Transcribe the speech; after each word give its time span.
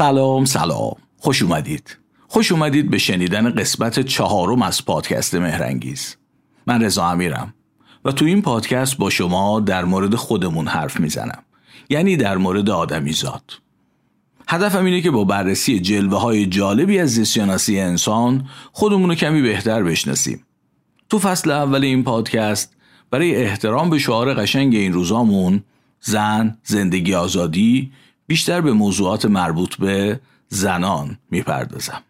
سلام 0.00 0.44
سلام. 0.44 0.96
خوش 1.18 1.42
اومدید. 1.42 1.98
خوش 2.28 2.52
اومدید 2.52 2.90
به 2.90 2.98
شنیدن 2.98 3.50
قسمت 3.50 4.00
چهارم 4.00 4.62
از 4.62 4.84
پادکست 4.84 5.34
مهرنگیز. 5.34 6.16
من 6.66 6.82
رضا 6.82 7.04
امیرم 7.04 7.54
و 8.04 8.12
تو 8.12 8.24
این 8.24 8.42
پادکست 8.42 8.96
با 8.96 9.10
شما 9.10 9.60
در 9.60 9.84
مورد 9.84 10.14
خودمون 10.14 10.68
حرف 10.68 11.00
می‌زنم. 11.00 11.42
یعنی 11.90 12.16
در 12.16 12.36
مورد 12.36 12.70
آدمی 12.70 13.12
زاد 13.12 13.52
هدفم 14.48 14.84
اینه 14.84 15.00
که 15.00 15.10
با 15.10 15.24
بررسی 15.24 15.80
جلوه 15.80 16.20
های 16.20 16.46
جالبی 16.46 16.98
از 16.98 17.10
زیستشناسی 17.10 17.80
انسان 17.80 18.48
خودمون 18.72 19.08
رو 19.08 19.14
کمی 19.14 19.42
بهتر 19.42 19.82
بشناسیم. 19.82 20.44
تو 21.08 21.18
فصل 21.18 21.50
اول 21.50 21.84
این 21.84 22.04
پادکست 22.04 22.76
برای 23.10 23.36
احترام 23.36 23.90
به 23.90 23.98
شعار 23.98 24.34
قشنگ 24.34 24.74
این 24.74 24.92
روزامون 24.92 25.62
زن، 26.00 26.58
زندگی 26.64 27.14
آزادی 27.14 27.92
بیشتر 28.30 28.60
به 28.60 28.72
موضوعات 28.72 29.26
مربوط 29.26 29.76
به 29.76 30.20
زنان 30.48 31.18
می‌پردازم. 31.30 32.02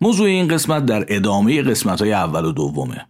موضوع 0.00 0.26
این 0.26 0.48
قسمت 0.48 0.86
در 0.86 1.04
ادامه 1.08 1.62
قسمت 1.62 2.00
های 2.02 2.12
اول 2.12 2.44
و 2.44 2.52
دومه. 2.52 3.06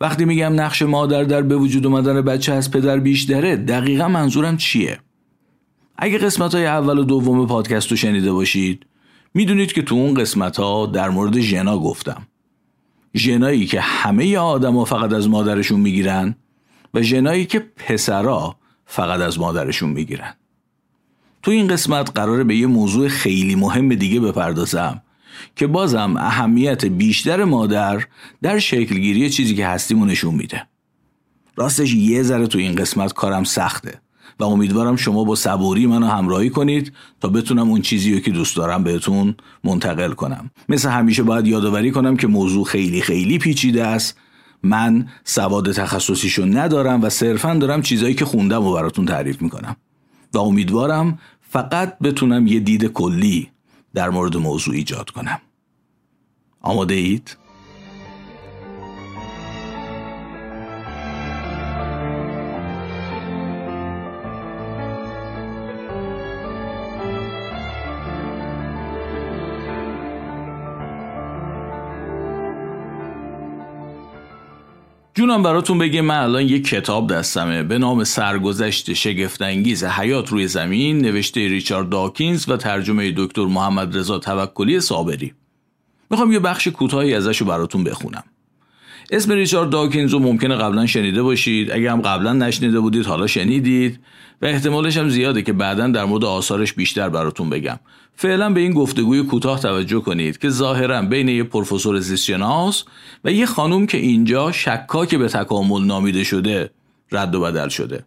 وقتی 0.00 0.24
میگم 0.24 0.60
نقش 0.60 0.82
مادر 0.82 1.24
در 1.24 1.42
به 1.42 1.56
وجود 1.56 1.86
اومدن 1.86 2.22
بچه 2.22 2.52
از 2.52 2.70
پدر 2.70 2.98
بیشتره 2.98 3.56
دقیقا 3.56 4.08
منظورم 4.08 4.56
چیه؟ 4.56 4.98
اگه 5.96 6.18
قسمت 6.18 6.54
های 6.54 6.66
اول 6.66 6.98
و 6.98 7.04
دوم 7.04 7.46
پادکست 7.46 7.90
رو 7.90 7.96
شنیده 7.96 8.32
باشید 8.32 8.86
می‌دونید 9.34 9.72
که 9.72 9.82
تو 9.82 9.94
اون 9.94 10.14
قسمت 10.14 10.56
ها 10.56 10.86
در 10.86 11.08
مورد 11.08 11.40
ژنا 11.40 11.78
گفتم. 11.78 12.26
ژنایی 13.16 13.66
که 13.66 13.80
همه 13.80 14.36
آدما 14.36 14.84
فقط 14.84 15.12
از 15.12 15.28
مادرشون 15.28 15.80
می‌گیرن 15.80 16.34
و 16.94 17.02
ژنایی 17.02 17.46
که 17.46 17.58
پسرا 17.58 18.56
فقط 18.86 19.20
از 19.20 19.38
مادرشون 19.38 19.90
می‌گیرن. 19.90 20.34
تو 21.48 21.52
این 21.52 21.66
قسمت 21.66 22.10
قراره 22.14 22.44
به 22.44 22.56
یه 22.56 22.66
موضوع 22.66 23.08
خیلی 23.08 23.54
مهم 23.54 23.94
دیگه 23.94 24.20
بپردازم 24.20 25.02
که 25.56 25.66
بازم 25.66 26.16
اهمیت 26.16 26.84
بیشتر 26.84 27.44
مادر 27.44 28.04
در 28.42 28.58
شکلگیری 28.58 29.30
چیزی 29.30 29.54
که 29.54 29.66
هستیمو 29.66 30.04
نشون 30.04 30.34
میده. 30.34 30.66
راستش 31.56 31.94
یه 31.94 32.22
ذره 32.22 32.46
تو 32.46 32.58
این 32.58 32.74
قسمت 32.74 33.12
کارم 33.12 33.44
سخته 33.44 34.00
و 34.40 34.44
امیدوارم 34.44 34.96
شما 34.96 35.24
با 35.24 35.34
صبوری 35.34 35.86
منو 35.86 36.06
همراهی 36.06 36.50
کنید 36.50 36.92
تا 37.20 37.28
بتونم 37.28 37.70
اون 37.70 37.82
چیزی 37.82 38.14
رو 38.14 38.20
که 38.20 38.30
دوست 38.30 38.56
دارم 38.56 38.84
بهتون 38.84 39.34
منتقل 39.64 40.12
کنم. 40.12 40.50
مثل 40.68 40.88
همیشه 40.88 41.22
باید 41.22 41.46
یادآوری 41.46 41.90
کنم 41.90 42.16
که 42.16 42.26
موضوع 42.26 42.64
خیلی 42.64 43.02
خیلی 43.02 43.38
پیچیده 43.38 43.86
است. 43.86 44.16
من 44.62 45.08
سواد 45.24 45.72
تخصصیشو 45.72 46.44
ندارم 46.44 47.02
و 47.02 47.08
صرفا 47.08 47.54
دارم 47.54 47.82
چیزایی 47.82 48.14
که 48.14 48.24
خوندم 48.24 48.64
و 48.64 48.72
براتون 48.72 49.06
تعریف 49.06 49.42
می‌کنم. 49.42 49.76
و 50.34 50.38
امیدوارم 50.38 51.18
فقط 51.50 51.98
بتونم 51.98 52.46
یه 52.46 52.60
دید 52.60 52.84
کلی 52.84 53.50
در 53.94 54.10
مورد 54.10 54.36
موضوع 54.36 54.74
ایجاد 54.74 55.10
کنم 55.10 55.40
آماده 56.60 56.94
اید؟ 56.94 57.36
جونم 75.18 75.42
براتون 75.42 75.78
بگه 75.78 76.02
من 76.02 76.18
الان 76.18 76.48
یه 76.48 76.60
کتاب 76.60 77.12
دستمه. 77.12 77.62
به 77.62 77.78
نام 77.78 78.04
سرگذشت 78.04 78.92
شگفتانگیز 78.92 79.84
حیات 79.84 80.28
روی 80.28 80.48
زمین 80.48 80.98
نوشته 80.98 81.48
ریچارد 81.48 81.88
داکینز 81.88 82.48
و 82.48 82.56
ترجمه 82.56 83.12
دکتر 83.16 83.44
محمد 83.44 83.96
رضا 83.96 84.18
توکلی 84.18 84.80
صابری. 84.80 85.32
می‌خوام 86.10 86.32
یه 86.32 86.38
بخش 86.38 86.68
کوتاهی 86.68 87.14
ازش 87.14 87.40
رو 87.40 87.46
براتون 87.46 87.84
بخونم. 87.84 88.24
اسم 89.10 89.32
ریچارد 89.32 89.70
داکینز 89.70 90.12
رو 90.12 90.18
ممکنه 90.18 90.54
قبلا 90.54 90.86
شنیده 90.86 91.22
باشید. 91.22 91.72
اگر 91.72 91.90
هم 91.90 92.00
قبلا 92.00 92.32
نشنیده 92.32 92.80
بودید 92.80 93.06
حالا 93.06 93.26
شنیدید. 93.26 94.00
و 94.42 94.46
احتمالش 94.46 94.96
هم 94.96 95.08
زیاده 95.08 95.42
که 95.42 95.52
بعدا 95.52 95.88
در 95.88 96.04
مورد 96.04 96.24
آثارش 96.24 96.72
بیشتر 96.72 97.08
براتون 97.08 97.50
بگم. 97.50 97.78
فعلا 98.20 98.50
به 98.50 98.60
این 98.60 98.72
گفتگوی 98.72 99.22
کوتاه 99.22 99.60
توجه 99.60 100.00
کنید 100.00 100.38
که 100.38 100.48
ظاهرا 100.50 101.02
بین 101.02 101.28
یه 101.28 101.42
پروفسور 101.42 102.00
زیستشناس 102.00 102.84
و 103.24 103.32
یه 103.32 103.46
خانوم 103.46 103.86
که 103.86 103.98
اینجا 103.98 104.52
شکاک 104.52 105.14
به 105.14 105.28
تکامل 105.28 105.84
نامیده 105.84 106.24
شده 106.24 106.70
رد 107.12 107.34
و 107.34 107.40
بدل 107.40 107.68
شده. 107.68 108.04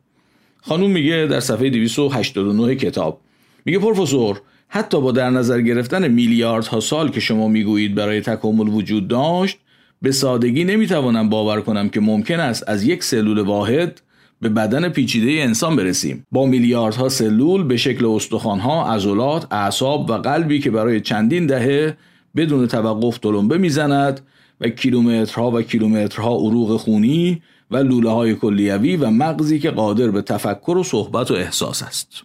خانوم 0.62 0.92
میگه 0.92 1.28
در 1.30 1.40
صفحه 1.40 1.70
289 1.70 2.76
کتاب 2.76 3.22
میگه 3.66 3.80
پروفسور 3.80 4.42
حتی 4.68 5.02
با 5.02 5.12
در 5.12 5.30
نظر 5.30 5.62
گرفتن 5.62 6.08
میلیاردها 6.08 6.80
سال 6.80 7.10
که 7.10 7.20
شما 7.20 7.48
می‌گویید 7.48 7.96
برای 7.96 8.22
تکامل 8.22 8.68
وجود 8.68 9.08
داشت 9.08 9.58
به 10.02 10.12
سادگی 10.12 10.64
نمی‌توانم 10.64 11.30
باور 11.30 11.62
کنم 11.62 11.90
که 11.90 12.00
ممکن 12.00 12.40
است 12.40 12.70
از 12.70 12.84
یک 12.84 13.04
سلول 13.04 13.40
واحد 13.40 14.02
به 14.41 14.50
بدن 14.50 14.90
پیچیده 14.90 15.31
انسان 15.31 15.75
برسیم 15.75 16.25
با 16.31 16.46
میلیاردها 16.46 17.09
سلول 17.09 17.63
به 17.63 17.78
شکل 17.78 18.06
استخوانها، 18.06 18.94
عضلات، 18.94 19.47
اعصاب 19.53 20.09
و 20.09 20.13
قلبی 20.13 20.59
که 20.59 20.72
برای 20.72 21.02
چندین 21.02 21.46
دهه 21.46 21.97
بدون 22.35 22.68
توقف 22.68 23.18
تلمبه 23.18 23.57
می‌زند 23.57 24.22
و 24.62 24.69
کیلومترها 24.69 25.51
و 25.51 25.62
کیلومترها 25.62 26.35
عروق 26.35 26.78
خونی 26.78 27.41
و 27.72 27.78
لوله 27.78 28.09
های 28.09 28.35
کلیوی 28.35 28.96
و 28.96 29.09
مغزی 29.09 29.59
که 29.59 29.72
قادر 29.72 30.12
به 30.12 30.22
تفکر 30.22 30.78
و 30.78 30.84
صحبت 30.84 31.31
و 31.31 31.34
احساس 31.34 31.84
است. 31.84 32.24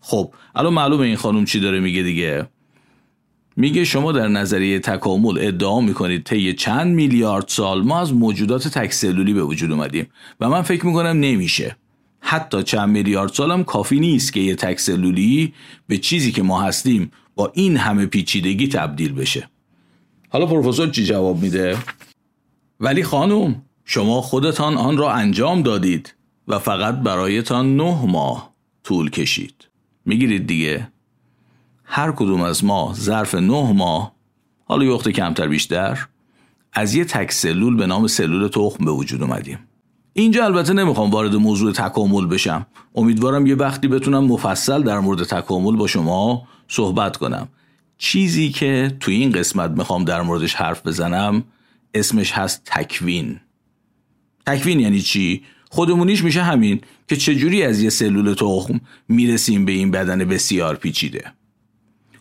خب 0.00 0.32
الان 0.54 0.74
معلومه 0.74 1.02
این 1.06 1.16
خانم 1.16 1.44
چی 1.44 1.60
داره 1.60 1.80
میگه 1.80 2.02
دیگه 2.02 2.46
میگه 3.60 3.84
شما 3.84 4.12
در 4.12 4.28
نظریه 4.28 4.78
تکامل 4.78 5.38
ادعا 5.40 5.80
می‌کنید 5.80 6.24
طی 6.24 6.52
چند 6.52 6.94
میلیارد 6.94 7.48
سال 7.48 7.82
ما 7.82 8.00
از 8.00 8.14
موجودات 8.14 8.68
تکسلولی 8.68 9.34
به 9.34 9.42
وجود 9.42 9.72
اومدیم 9.72 10.06
و 10.40 10.48
من 10.48 10.62
فکر 10.62 10.86
می‌کنم 10.86 11.20
نمیشه. 11.20 11.76
حتی 12.20 12.62
چند 12.62 12.88
میلیارد 12.88 13.32
سال 13.32 13.50
هم 13.50 13.64
کافی 13.64 14.00
نیست 14.00 14.32
که 14.32 14.40
یه 14.40 14.54
تکسلولی 14.54 15.54
به 15.86 15.98
چیزی 15.98 16.32
که 16.32 16.42
ما 16.42 16.62
هستیم 16.62 17.10
با 17.36 17.52
این 17.54 17.76
همه 17.76 18.06
پیچیدگی 18.06 18.68
تبدیل 18.68 19.12
بشه. 19.12 19.48
حالا 20.28 20.46
پروفسور 20.46 20.90
چی 20.90 21.04
جواب 21.04 21.42
میده؟ 21.42 21.76
ولی 22.80 23.02
خانم 23.02 23.62
شما 23.84 24.20
خودتان 24.20 24.76
آن 24.76 24.96
را 24.96 25.12
انجام 25.12 25.62
دادید 25.62 26.14
و 26.48 26.58
فقط 26.58 26.94
برایتان 26.94 27.76
نه 27.76 28.06
ماه 28.06 28.54
طول 28.84 29.10
کشید. 29.10 29.68
می‌گیرید 30.04 30.46
دیگه. 30.46 30.88
هر 31.90 32.12
کدوم 32.12 32.40
از 32.40 32.64
ما 32.64 32.94
ظرف 32.96 33.34
نه 33.34 33.72
ماه 33.72 34.12
حالا 34.64 34.84
یه 34.84 34.98
کمتر 34.98 35.48
بیشتر 35.48 36.06
از 36.72 36.94
یه 36.94 37.04
تک 37.04 37.32
سلول 37.32 37.76
به 37.76 37.86
نام 37.86 38.06
سلول 38.06 38.48
تخم 38.48 38.84
به 38.84 38.90
وجود 38.90 39.22
اومدیم. 39.22 39.58
اینجا 40.12 40.44
البته 40.44 40.72
نمی‌خوام 40.72 41.10
وارد 41.10 41.34
موضوع 41.34 41.72
تکامل 41.72 42.26
بشم. 42.26 42.66
امیدوارم 42.94 43.46
یه 43.46 43.54
وقتی 43.54 43.88
بتونم 43.88 44.24
مفصل 44.24 44.82
در 44.82 45.00
مورد 45.00 45.24
تکامل 45.24 45.76
با 45.76 45.86
شما 45.86 46.48
صحبت 46.68 47.16
کنم. 47.16 47.48
چیزی 47.98 48.50
که 48.50 48.96
تو 49.00 49.10
این 49.10 49.32
قسمت 49.32 49.70
می‌خوام 49.70 50.04
در 50.04 50.22
موردش 50.22 50.54
حرف 50.54 50.86
بزنم 50.86 51.44
اسمش 51.94 52.32
هست 52.32 52.62
تکوین. 52.64 53.40
تکوین 54.46 54.80
یعنی 54.80 55.00
چی؟ 55.00 55.42
خودمونیش 55.70 56.24
میشه 56.24 56.42
همین 56.42 56.80
که 57.08 57.16
چجوری 57.16 57.62
از 57.62 57.82
یه 57.82 57.90
سلول 57.90 58.34
تخم 58.34 58.80
می‌رسیم 59.08 59.64
به 59.64 59.72
این 59.72 59.90
بدن 59.90 60.18
بسیار 60.18 60.76
پیچیده. 60.76 61.32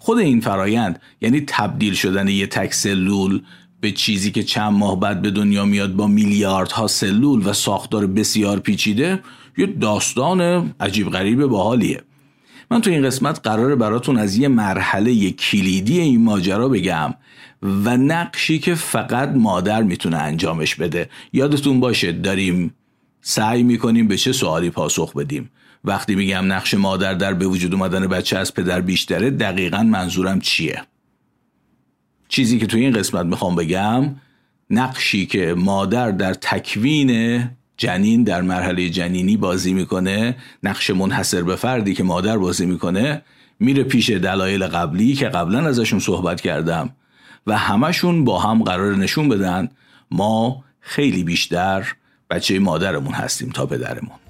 خود 0.08 0.20
این 0.20 0.42
فرایند 0.42 1.00
یعنی 1.22 1.44
تبدیل 1.48 1.94
شدن 1.94 2.28
یه 2.28 2.48
تک 2.48 2.74
سلول 2.74 3.42
به 3.82 3.92
چیزی 3.92 4.32
که 4.32 4.44
چند 4.44 4.74
ماه 4.74 5.00
بعد 5.00 5.22
به 5.22 5.32
دنیا 5.32 5.66
میاد 5.66 5.96
با 5.96 6.08
میلیاردها 6.08 6.88
سلول 6.88 7.50
و 7.50 7.54
ساختار 7.54 8.08
بسیار 8.08 8.60
پیچیده 8.60 9.20
یه 9.58 9.66
داستان 9.66 10.42
عجیب 10.80 11.10
غریب 11.10 11.46
باحالیه. 11.46 12.02
من 12.72 12.82
تو 12.82 12.90
این 12.90 13.06
قسمت 13.06 13.40
قراره 13.44 13.76
براتون 13.76 14.18
از 14.18 14.38
یه 14.38 14.48
مرحله 14.48 15.32
کلیدی 15.32 16.00
این 16.00 16.24
ماجرا 16.24 16.70
بگم 16.70 17.14
و 17.62 17.98
نقشی 17.98 18.60
که 18.60 18.76
فقط 18.76 19.30
مادر 19.30 19.84
می‌تونه 19.84 20.18
انجامش 20.18 20.76
بده. 20.76 21.10
یادتون 21.34 21.80
باشه 21.80 22.12
داریم 22.12 22.74
سعی 23.22 23.64
می‌کنیم 23.64 24.08
به 24.08 24.18
چه 24.18 24.32
سوالی 24.32 24.70
پاسخ 24.70 25.14
بدیم. 25.14 25.50
وقتی 25.88 26.16
میگم 26.16 26.54
نقش 26.54 26.74
مادر 26.74 27.14
در 27.14 27.34
به 27.34 27.48
وجود 27.48 27.74
اومدن 27.74 28.08
بچه 28.08 28.38
از 28.38 28.54
پدر 28.54 28.82
بیشتره 28.82 29.30
دقیقا 29.30 29.84
منظورم 29.84 30.40
چیه؟ 30.40 30.82
چیزی 32.30 32.60
که 32.60 32.68
توی 32.68 32.82
این 32.82 32.94
قسمت 32.94 33.26
می‌خوام 33.26 33.56
بگم 33.56 34.16
نقشی 34.70 35.26
که 35.26 35.54
مادر 35.58 36.12
در 36.12 36.34
تکوین 36.34 37.42
جنین 37.78 38.24
در 38.24 38.42
مرحله 38.42 38.90
جنینی 38.90 39.38
بازی 39.38 39.74
می‌کنه 39.74 40.36
نقش 40.64 40.90
منحصر 40.90 41.44
به 41.44 41.56
فردی 41.56 41.94
که 41.94 42.04
مادر 42.04 42.38
بازی 42.38 42.66
می‌کنه 42.66 43.22
میره 43.60 43.84
پیش 43.84 44.10
دلایل 44.10 44.68
قبلی 44.68 45.14
که 45.14 45.28
قبلا 45.30 45.68
ازشون 45.68 46.00
صحبت 46.00 46.42
کردم 46.42 46.90
و 47.48 47.58
همشون 47.58 48.26
با 48.26 48.40
هم 48.40 48.64
قرار 48.64 48.96
نشون 48.96 49.30
بدن 49.30 49.70
ما 50.12 50.64
خیلی 50.80 51.24
بیشتر 51.24 51.94
بچه 52.30 52.60
مادرمون 52.60 53.14
هستیم 53.14 53.50
تا 53.50 53.66
پدرمون. 53.66 54.27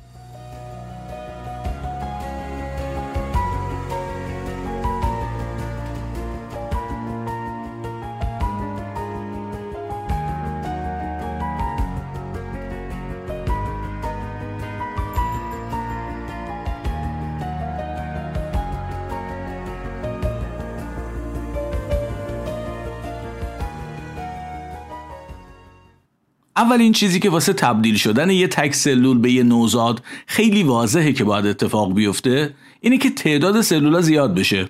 اولین 26.57 26.92
چیزی 26.92 27.19
که 27.19 27.30
واسه 27.30 27.54
تبدیل 27.54 27.95
شدن 27.95 28.30
یه 28.30 28.48
تک 28.48 28.74
سلول 28.74 29.18
به 29.18 29.31
یه 29.31 29.44
نوزاد 29.44 30.04
خیلی 30.27 30.63
واضحه 30.63 31.13
که 31.13 31.24
باید 31.24 31.45
اتفاق 31.45 31.94
بیفته 31.94 32.54
اینه 32.81 32.98
که 32.98 33.09
تعداد 33.09 33.62
سلولا 33.62 34.01
زیاد 34.01 34.36
بشه. 34.36 34.69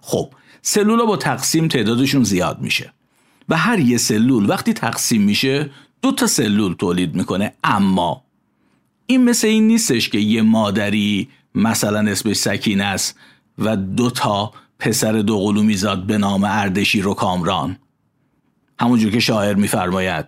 خب 0.00 0.28
سلولا 0.62 1.04
با 1.04 1.16
تقسیم 1.16 1.68
تعدادشون 1.68 2.24
زیاد 2.24 2.60
میشه. 2.60 2.92
و 3.48 3.56
هر 3.56 3.78
یه 3.78 3.96
سلول 3.96 4.50
وقتی 4.50 4.72
تقسیم 4.72 5.22
میشه 5.22 5.70
دو 6.02 6.12
تا 6.12 6.26
سلول 6.26 6.74
تولید 6.74 7.14
می‌کنه. 7.14 7.52
اما 7.64 8.24
این 9.06 9.24
مثل 9.24 9.46
این 9.46 9.66
نیستش 9.66 10.08
که 10.08 10.18
یه 10.18 10.42
مادری 10.42 11.28
مثلا 11.54 12.10
اسمش 12.10 12.36
سکینه 12.36 12.84
است 12.84 13.18
و 13.58 13.76
دو 13.76 14.10
تا 14.10 14.52
پسر 14.78 15.12
دو 15.12 15.38
قلومی 15.38 15.74
زاد 15.74 16.06
به 16.06 16.18
نام 16.18 16.44
اردشی 16.44 17.00
رو 17.00 17.14
کامران. 17.14 17.76
همونجور 18.80 19.12
که 19.12 19.20
شاعر 19.20 19.54
میفرماید. 19.54 20.26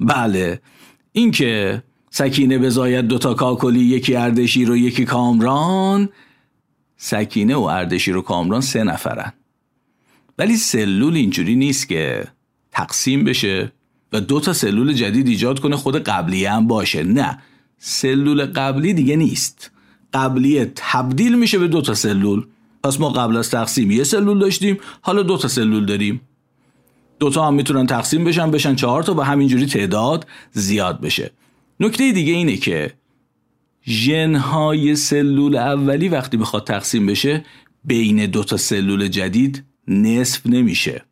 بله. 0.00 0.60
اینکه 1.12 1.82
سکینه 2.10 2.58
بزاید 2.58 3.06
دوتا 3.06 3.34
کاکلی 3.34 3.80
یکی 3.80 4.16
اردشیر 4.16 4.70
و 4.70 4.76
یکی 4.76 5.04
کامران. 5.04 6.08
سکینه 6.96 7.56
و 7.56 7.62
اردشیر 7.62 8.16
و 8.16 8.22
کامران 8.22 8.60
سه 8.60 8.84
نفرن. 8.84 9.32
ولی 10.38 10.56
سلول 10.56 11.14
اینجوری 11.14 11.56
نیست 11.56 11.88
که 11.88 12.26
تقسیم 12.72 13.24
بشه 13.24 13.72
و 14.12 14.20
دو 14.20 14.40
تا 14.40 14.52
سلول 14.52 14.92
جدید 14.92 15.28
ایجاد 15.28 15.60
کنه 15.60 15.76
خود 15.76 15.96
قبلیه 15.96 16.52
هم 16.52 16.66
باشه. 16.66 17.02
نه. 17.02 17.38
سلول 17.78 18.46
قبلی 18.46 18.94
دیگه 18.94 19.16
نیست. 19.16 19.70
قبلیه 20.14 20.72
تبدیل 20.74 21.38
میشه 21.38 21.58
به 21.58 21.68
دو 21.68 21.82
تا 21.82 21.94
سلول. 21.94 22.46
پس 22.84 23.00
ما 23.00 23.10
قبل 23.10 23.36
از 23.36 23.50
تقسیم 23.50 23.90
یه 23.90 24.04
سلول 24.04 24.38
داشتیم 24.38 24.78
حالا 25.00 25.22
دو 25.22 25.38
تا 25.38 25.48
سلول 25.48 25.86
داریم. 25.86 26.20
دوتا 27.20 27.46
هم 27.46 27.54
می‌تونن 27.54 27.86
تقسیم 27.86 28.24
بشن 28.24 28.50
بشن 28.50 28.74
چهار 28.74 29.02
تا 29.02 29.14
و 29.14 29.20
همینجوری 29.20 29.66
تعداد 29.66 30.26
زیاد 30.52 31.00
بشه. 31.00 31.30
نکته 31.80 32.12
دیگه 32.12 32.32
اینه 32.32 32.56
که 32.56 32.92
ژنهای 33.86 34.96
سلول 34.96 35.56
اولی 35.56 36.08
وقتی 36.08 36.36
بخواد 36.36 36.66
تقسیم 36.66 37.06
بشه 37.06 37.44
بین 37.84 38.26
دو 38.26 38.44
تا 38.44 38.56
سلول 38.56 39.08
جدید 39.08 39.64
نصف 39.88 40.46
نمیشه. 40.46 41.04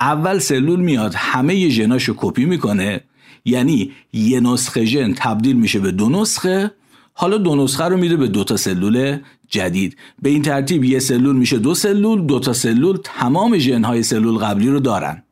اول 0.00 0.38
سلول 0.38 0.80
میاد 0.80 1.14
همه 1.16 1.68
ژناشو 1.68 2.14
کپی 2.16 2.44
می‌کنه 2.44 3.00
یعنی 3.44 3.92
یه 4.12 4.40
نسخه 4.40 4.84
ژن 4.84 5.12
تبدیل 5.12 5.56
میشه 5.56 5.80
به 5.80 5.92
دو 5.92 6.08
نسخه 6.08 6.70
حالا 7.12 7.36
دو 7.38 7.56
نسخه 7.56 7.84
رو 7.84 7.96
میده 7.96 8.16
به 8.16 8.28
دو 8.28 8.44
تا 8.44 8.56
سلول 8.56 9.18
جدید. 9.48 9.96
به 10.22 10.28
این 10.28 10.42
ترتیب 10.42 10.84
یه 10.84 10.98
سلول 10.98 11.36
میشه 11.36 11.58
دو 11.58 11.74
سلول 11.74 12.26
دو 12.26 12.40
تا 12.40 12.52
سلول 12.52 12.98
تمام 13.04 13.58
ژنهای 13.58 14.02
سلول 14.02 14.38
قبلی 14.38 14.68
رو 14.68 14.80
دارن. 14.80 15.22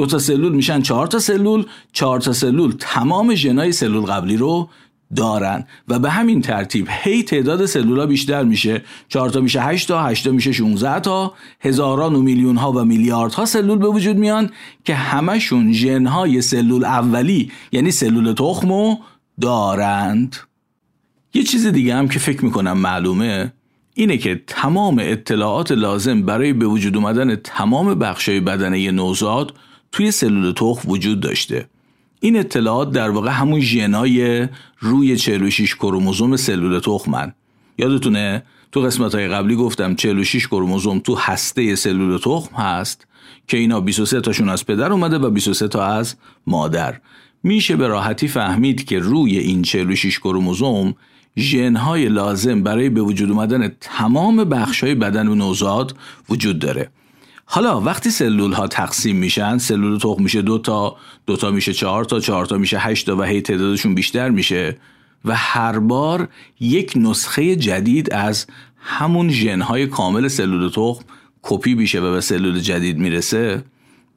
دو 0.00 0.06
تا 0.06 0.18
سلول 0.18 0.52
میشن 0.52 0.82
چهار 0.82 1.06
تا 1.06 1.18
سلول. 1.18 1.64
چهار 1.92 2.20
تا 2.20 2.32
سلول 2.32 2.74
تمام 2.78 3.34
ژنای 3.34 3.72
سلول 3.72 4.04
قبلی 4.04 4.36
رو 4.36 4.68
دارن 5.16 5.66
و 5.88 5.98
به 5.98 6.10
همین 6.10 6.40
ترتیب 6.40 6.86
هی 6.90 7.22
تعداد 7.22 7.66
سلولا 7.66 8.06
بیشتر 8.06 8.44
میشه. 8.44 8.82
4 9.08 9.30
تا 9.30 9.40
میشه 9.40 9.60
8 9.60 9.88
تا 9.88 10.02
8 10.02 10.24
تا 10.24 10.30
میشه 10.30 10.52
16 10.52 11.00
تا. 11.00 11.34
هزاران 11.60 12.14
و 12.14 12.22
میلیون 12.22 12.56
ها 12.56 12.72
و 12.72 12.84
میلیارد 12.84 13.32
ها 13.32 13.44
سلول 13.44 13.78
به 13.78 13.88
وجود 13.88 14.16
میان 14.16 14.50
که 14.84 14.94
همشون 14.94 15.72
ژن 15.72 16.06
های 16.06 16.42
سلول 16.42 16.84
اولی 16.84 17.52
یعنی 17.72 17.90
سلول 17.90 18.32
تخمو 18.32 18.96
دارند. 19.40 20.36
یه 21.34 21.42
چیز 21.42 21.66
دیگه 21.66 21.94
هم 21.94 22.08
که 22.08 22.18
فکر 22.18 22.44
می‌کنم 22.44 22.78
معلومه 22.78 23.52
اینه 23.94 24.16
که 24.16 24.42
تمام 24.46 24.98
اطلاعات 25.00 25.72
لازم 25.72 26.22
برای 26.22 26.52
به 26.52 26.66
وجود 26.66 26.96
اومدن 26.96 27.36
تمام 27.36 27.94
بخشای 27.94 28.40
بدن 28.40 28.74
یه 28.74 28.90
نوزاد 28.90 29.54
توی 29.92 30.10
سلول 30.10 30.52
تخم 30.52 30.90
وجود 30.90 31.20
داشته. 31.20 31.68
این 32.20 32.38
اطلاعات 32.38 32.92
در 32.92 33.10
واقع 33.10 33.30
همون 33.30 33.60
ژنای 33.60 34.48
روی 34.78 35.16
46 35.16 35.74
کروموزوم 35.74 36.36
سلول 36.36 36.80
تخمن. 36.80 37.32
یادتونه 37.78 38.42
تو 38.72 38.80
قسمت 38.80 39.14
های 39.14 39.28
قبلی 39.28 39.56
گفتم 39.56 39.94
46 39.94 40.46
کروموزوم 40.46 40.98
تو 40.98 41.14
هسته 41.14 41.74
سلول 41.74 42.18
تخم 42.18 42.56
هست 42.56 43.06
که 43.48 43.56
اینا 43.56 43.80
23 43.80 44.20
تاشون 44.20 44.48
از 44.48 44.66
پدر 44.66 44.92
اومده 44.92 45.18
و 45.18 45.30
23 45.30 45.68
تا 45.68 45.84
از 45.84 46.14
مادر. 46.46 47.00
میشه 47.42 47.76
به 47.76 47.88
راحتی 47.88 48.28
فهمید 48.28 48.84
که 48.84 48.98
روی 48.98 49.38
این 49.38 49.62
46 49.62 50.18
کروموزوم 50.18 50.94
ژنهای 51.38 52.08
لازم 52.08 52.62
برای 52.62 52.88
به 52.88 53.00
وجود 53.00 53.30
اومدن 53.30 53.68
تمام 53.80 54.44
بخشهای 54.44 54.94
بدن 54.94 55.28
و 55.28 55.34
نوزاد 55.34 55.96
وجود 56.28 56.58
داره. 56.58 56.90
حالا 57.52 57.80
وقتی 57.80 58.10
سلول 58.10 58.52
ها 58.52 58.66
تقسیم 58.66 59.16
میشن 59.16 59.58
سلول 59.58 59.98
تخم 59.98 60.22
میشه 60.22 60.42
دو 60.42 60.58
تا 60.58 60.96
دو 61.26 61.36
تا 61.36 61.50
میشه 61.50 61.72
چهار 61.72 62.04
تا 62.04 62.20
چهار 62.20 62.46
تا 62.46 62.58
میشه 62.58 62.78
هشت 62.78 63.06
تا 63.06 63.16
و 63.16 63.22
هی 63.22 63.40
تعدادشون 63.40 63.94
بیشتر 63.94 64.30
میشه 64.30 64.76
و 65.24 65.36
هر 65.36 65.78
بار 65.78 66.28
یک 66.60 66.92
نسخه 66.96 67.56
جدید 67.56 68.12
از 68.12 68.46
همون 68.76 69.28
ژنهای 69.28 69.86
کامل 69.86 70.28
سلول 70.28 70.68
تخم 70.68 71.04
کپی 71.42 71.74
میشه 71.74 72.00
و 72.00 72.12
به 72.12 72.20
سلول 72.20 72.60
جدید 72.60 72.98
می‌رسه. 72.98 73.64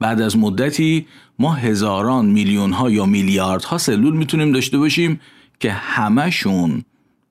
بعد 0.00 0.20
از 0.20 0.36
مدتی 0.36 1.06
ما 1.38 1.52
هزاران 1.52 2.26
میلیون 2.26 2.72
ها 2.72 2.90
یا 2.90 3.06
میلیارد 3.06 3.64
ها 3.64 3.78
سلول 3.78 4.16
می‌تونیم 4.16 4.52
داشته 4.52 4.78
باشیم 4.78 5.20
که 5.60 5.72
همشون 5.72 6.84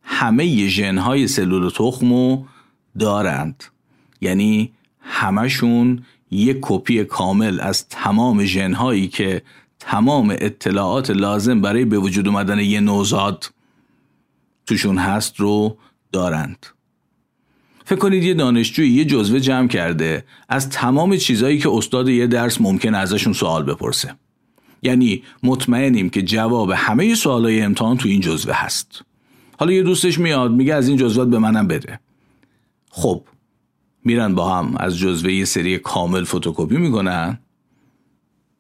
همه 0.04 0.68
ژنهای 0.68 1.28
سلول 1.28 1.70
تخمو 1.70 2.44
دارند. 3.00 3.64
یعنی 4.22 4.72
همشون 5.04 6.04
یک 6.32 6.58
کپی 6.62 7.04
کامل 7.04 7.60
از 7.60 7.88
تمام 7.88 8.46
ژنهایی 8.46 9.08
که 9.08 9.42
تمام 9.80 10.30
اطلاعات 10.30 11.10
لازم 11.10 11.62
برای 11.62 11.86
به 11.86 11.98
وجود 11.98 12.28
اومدن 12.28 12.60
یه 12.60 12.80
نوزاد 12.80 13.54
توشون 14.66 14.98
هست 14.98 15.40
رو 15.40 15.78
دارند. 16.12 16.66
فکر 17.86 18.00
کنید 18.00 18.24
یه 18.24 18.34
دانشجوی 18.34 18.90
یه 18.90 19.06
جزوه 19.06 19.40
جمع 19.40 19.68
کرده 19.68 20.26
از 20.50 20.70
تمام 20.70 21.18
چیزهایی 21.18 21.60
که 21.60 21.70
استاد 21.70 22.10
یه 22.10 22.28
درس 22.28 22.62
ممکن 22.62 22.96
ازشون 22.96 23.34
سوال 23.34 23.64
بپرسه. 23.64 24.16
یعنی 24.84 25.24
مطمئنیم 25.44 26.10
که 26.10 26.22
جواب 26.22 26.72
همه 26.72 27.16
سوالای 27.16 27.62
امتحان 27.62 27.98
تو 27.98 28.10
این 28.10 28.22
جزوه 28.22 28.54
هست. 28.54 29.02
حالا 29.60 29.72
یه 29.72 29.84
دوستش 29.84 30.20
میاد 30.20 30.52
میگه 30.52 30.74
از 30.74 30.88
این 30.88 30.98
جزوات 30.98 31.30
به 31.30 31.40
منم 31.40 31.68
بده. 31.68 32.00
خب 32.90 33.24
میرن 34.06 34.36
با 34.36 34.58
هم 34.58 34.76
از 34.78 34.98
جزوه 34.98 35.34
یه 35.34 35.46
سری 35.46 35.78
کامل 35.78 36.24
فتوکپی 36.24 36.78
می‌کنن. 36.78 37.40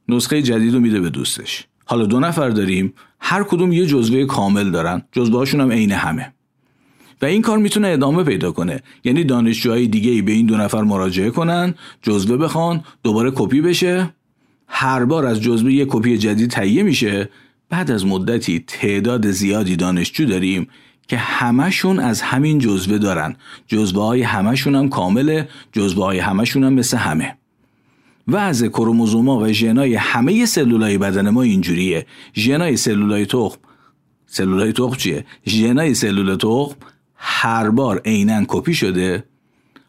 نسخه 0.10 0.42
جدید 0.42 0.74
رو 0.74 0.80
میده 0.80 1.00
به 1.00 1.10
دوستش. 1.10 1.68
حالا 1.86 2.06
دو 2.06 2.20
نفر 2.20 2.50
داریم 2.50 2.94
هر 3.20 3.44
کدوم 3.44 3.72
یه 3.72 3.86
جزوه 3.86 4.26
کامل 4.26 4.72
دارن. 4.72 5.02
جزوه 5.12 5.38
هاشون 5.38 5.62
هم 5.62 5.72
عین 5.72 5.92
همه. 5.92 6.34
و 7.22 7.26
این 7.26 7.42
کار 7.42 7.58
می‌تونه 7.58 7.88
ادامه 7.88 8.24
پیدا 8.24 8.52
کنه. 8.52 8.82
یعنی 9.04 9.24
دانشجوهای 9.24 9.88
دیگه 9.88 10.12
ای 10.12 10.22
به 10.22 10.32
این 10.32 10.46
دو 10.46 10.58
نفر 10.58 10.82
مراجعه 10.82 11.30
کنن 11.30 11.76
جزوه 12.02 12.38
بخوان 12.38 12.84
دوباره 13.04 13.32
کپی 13.36 13.62
بشه. 13.62 14.14
هر 14.68 15.06
بار 15.06 15.26
از 15.26 15.42
جزوه 15.42 15.74
یه 15.74 15.86
کپی 15.86 16.18
جدید 16.18 16.50
تهیه 16.50 16.84
میشه. 16.84 17.30
بعد 17.70 17.92
از 17.92 18.06
مدتی 18.06 18.60
تعداد 18.68 19.32
زیادی 19.32 19.76
دانشجو 19.76 20.26
داریم 20.26 20.68
که 21.07 21.17
همشون 21.17 22.00
از 22.00 22.22
همین 22.22 22.60
جزوه 22.60 22.98
دارن. 22.98 23.36
جزوه 23.67 24.03
های 24.03 24.22
همشون 24.22 24.75
هم 24.75 24.89
کامله 24.89 25.50
جزوه 25.72 26.05
های 26.05 26.19
همشون 26.19 26.63
هم 26.63 26.74
مثل 26.74 26.98
همه. 26.98 27.38
وضع 28.27 28.67
کروموزوما 28.67 29.38
و 29.38 29.48
ژنای 29.48 29.95
همه 29.95 30.45
سلولای 30.45 30.98
بدن 30.98 31.29
ما 31.29 31.41
اینجوریه. 31.41 32.05
ژنای 32.36 32.77
سلولای 32.77 33.25
تخم 33.25 33.60
سلولای 34.25 34.74
تخم 34.74 34.95
چیه؟ 34.95 35.25
ژنای 35.48 35.93
سلول 35.93 36.36
تخم 36.36 36.75
هر 37.15 37.69
بار 37.69 38.01
عینا 38.05 38.43
کپی 38.48 38.74
شده. 38.74 39.24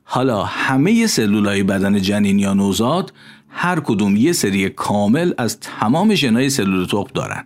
حالا 0.05 0.45
همه 0.45 1.07
سلولای 1.07 1.63
بدن 1.63 2.01
جنین 2.01 2.39
یا 2.39 2.55
نوزاد 2.55 3.13
هر 3.49 3.81
کدوم 3.81 4.17
یه 4.17 4.33
سری 4.33 4.69
کامل 4.69 5.33
از 5.39 5.61
تمام 5.61 6.15
ژنای 6.15 6.51
سلول 6.51 6.87
تخم 6.87 7.11
دارن. 7.15 7.45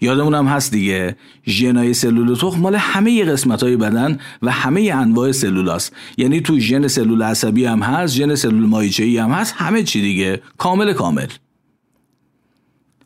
یادمون 0.00 0.34
هم 0.34 0.46
هست 0.46 0.72
دیگه. 0.72 1.16
ژنای 1.46 1.94
سلول 1.94 2.34
تخم 2.34 2.60
مال 2.60 2.74
همه 2.74 3.24
قسمت 3.24 3.62
های 3.62 3.76
بدن 3.76 4.18
و 4.42 4.50
همه 4.50 4.92
انواع 4.94 5.32
سلولاست. 5.32 5.96
یعنی 6.18 6.40
تو 6.40 6.58
ژن 6.58 6.88
سلول 6.88 7.22
عصبی 7.22 7.64
هم 7.64 7.82
هست 7.82 8.14
ژن 8.14 8.34
سلول 8.34 8.66
مایچه‌ای 8.66 9.18
هم 9.18 9.30
هست 9.30 9.54
همه 9.56 9.82
چی 9.82 10.00
دیگه. 10.00 10.42
کامل 10.58 10.92
کامل. 10.92 11.26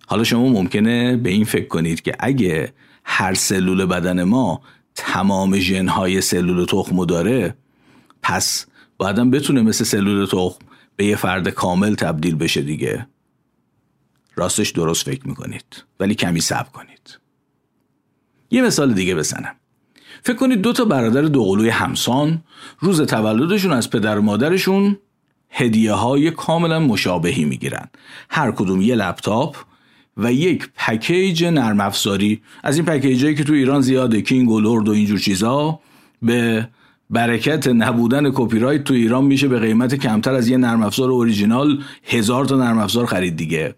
حالا 0.07 0.25
شما 0.25 0.49
ممکنه 0.49 1.17
به 1.17 1.31
این 1.31 1.45
فکر 1.45 1.69
کنید 1.69 2.03
که 2.03 2.13
اگه 2.19 2.73
هر 3.05 3.35
سلول 3.35 3.87
بدن 3.87 4.23
ما 4.23 4.63
تمام 4.95 5.59
ژنهای 5.59 6.21
سلول 6.21 6.65
تخم 6.65 7.05
داره 7.05 7.55
پس 8.23 8.67
بعدم 8.99 9.31
بتونه 9.31 9.63
مثل 9.63 9.85
سلول 9.85 10.27
تخم 10.27 10.65
به 10.97 11.05
یه 11.05 11.17
فرد 11.17 11.49
کامل 11.49 11.95
تبدیل 11.95 12.35
بشه 12.35 12.63
دیگه. 12.63 13.07
راستش 14.37 14.71
درست 14.71 15.07
فکر 15.07 15.29
می‌کنید 15.29 15.85
ولی 16.01 16.15
کمی 16.15 16.41
صبر 16.41 16.69
کنید. 16.69 17.19
یه 18.51 18.63
مثال 18.63 18.95
دیگه 18.95 19.15
بزنم. 19.15 19.55
فکر 20.23 20.37
کنید 20.37 20.61
دو 20.61 20.73
تا 20.73 20.85
برادر 20.85 21.23
دوقلوی 21.23 21.69
همسان 21.69 22.43
روز 22.79 23.01
تولدشون 23.01 23.73
از 23.73 23.91
پدر 23.91 24.19
و 24.19 24.23
مادرشون 24.23 24.99
هدیه 25.51 25.93
های 25.93 26.31
کاملا 26.31 26.81
مشابهی 26.81 27.45
می‌گیرن. 27.45 27.89
هر 28.31 28.51
کدوم 28.51 28.83
یه 28.83 28.95
لپتاپ 28.95 29.57
و 30.17 30.33
یک 30.33 30.69
پکیج 30.77 31.45
نرم 31.45 31.81
افزاری. 31.81 32.43
از 32.63 32.77
این 32.77 32.85
پکیجایی 32.85 33.35
که 33.35 33.45
تو 33.45 33.53
ایران 33.53 33.81
زیاده 33.81 34.23
کینگ 34.23 34.51
و 34.51 34.61
لورد 34.61 34.89
و 34.89 34.93
اینجور 34.93 35.19
چیزا 35.19 35.81
به 36.23 36.69
برکت 37.11 37.69
نبودن 37.69 38.31
کپی 38.35 38.59
رایت 38.59 38.85
تو 38.85 38.95
ایران 38.95 39.25
میشه 39.25 39.49
به 39.49 39.59
قیمت 39.59 39.95
کمتر 39.95 40.35
از 40.35 40.49
یه 40.49 40.57
نرم 40.57 40.83
افزار 40.83 41.11
اوریجینال. 41.11 41.83
هزار 42.05 42.45
تا 42.45 42.57
نرم 42.57 42.79
افزار 42.79 43.07
خرید 43.07 43.37
دیگه. 43.37 43.75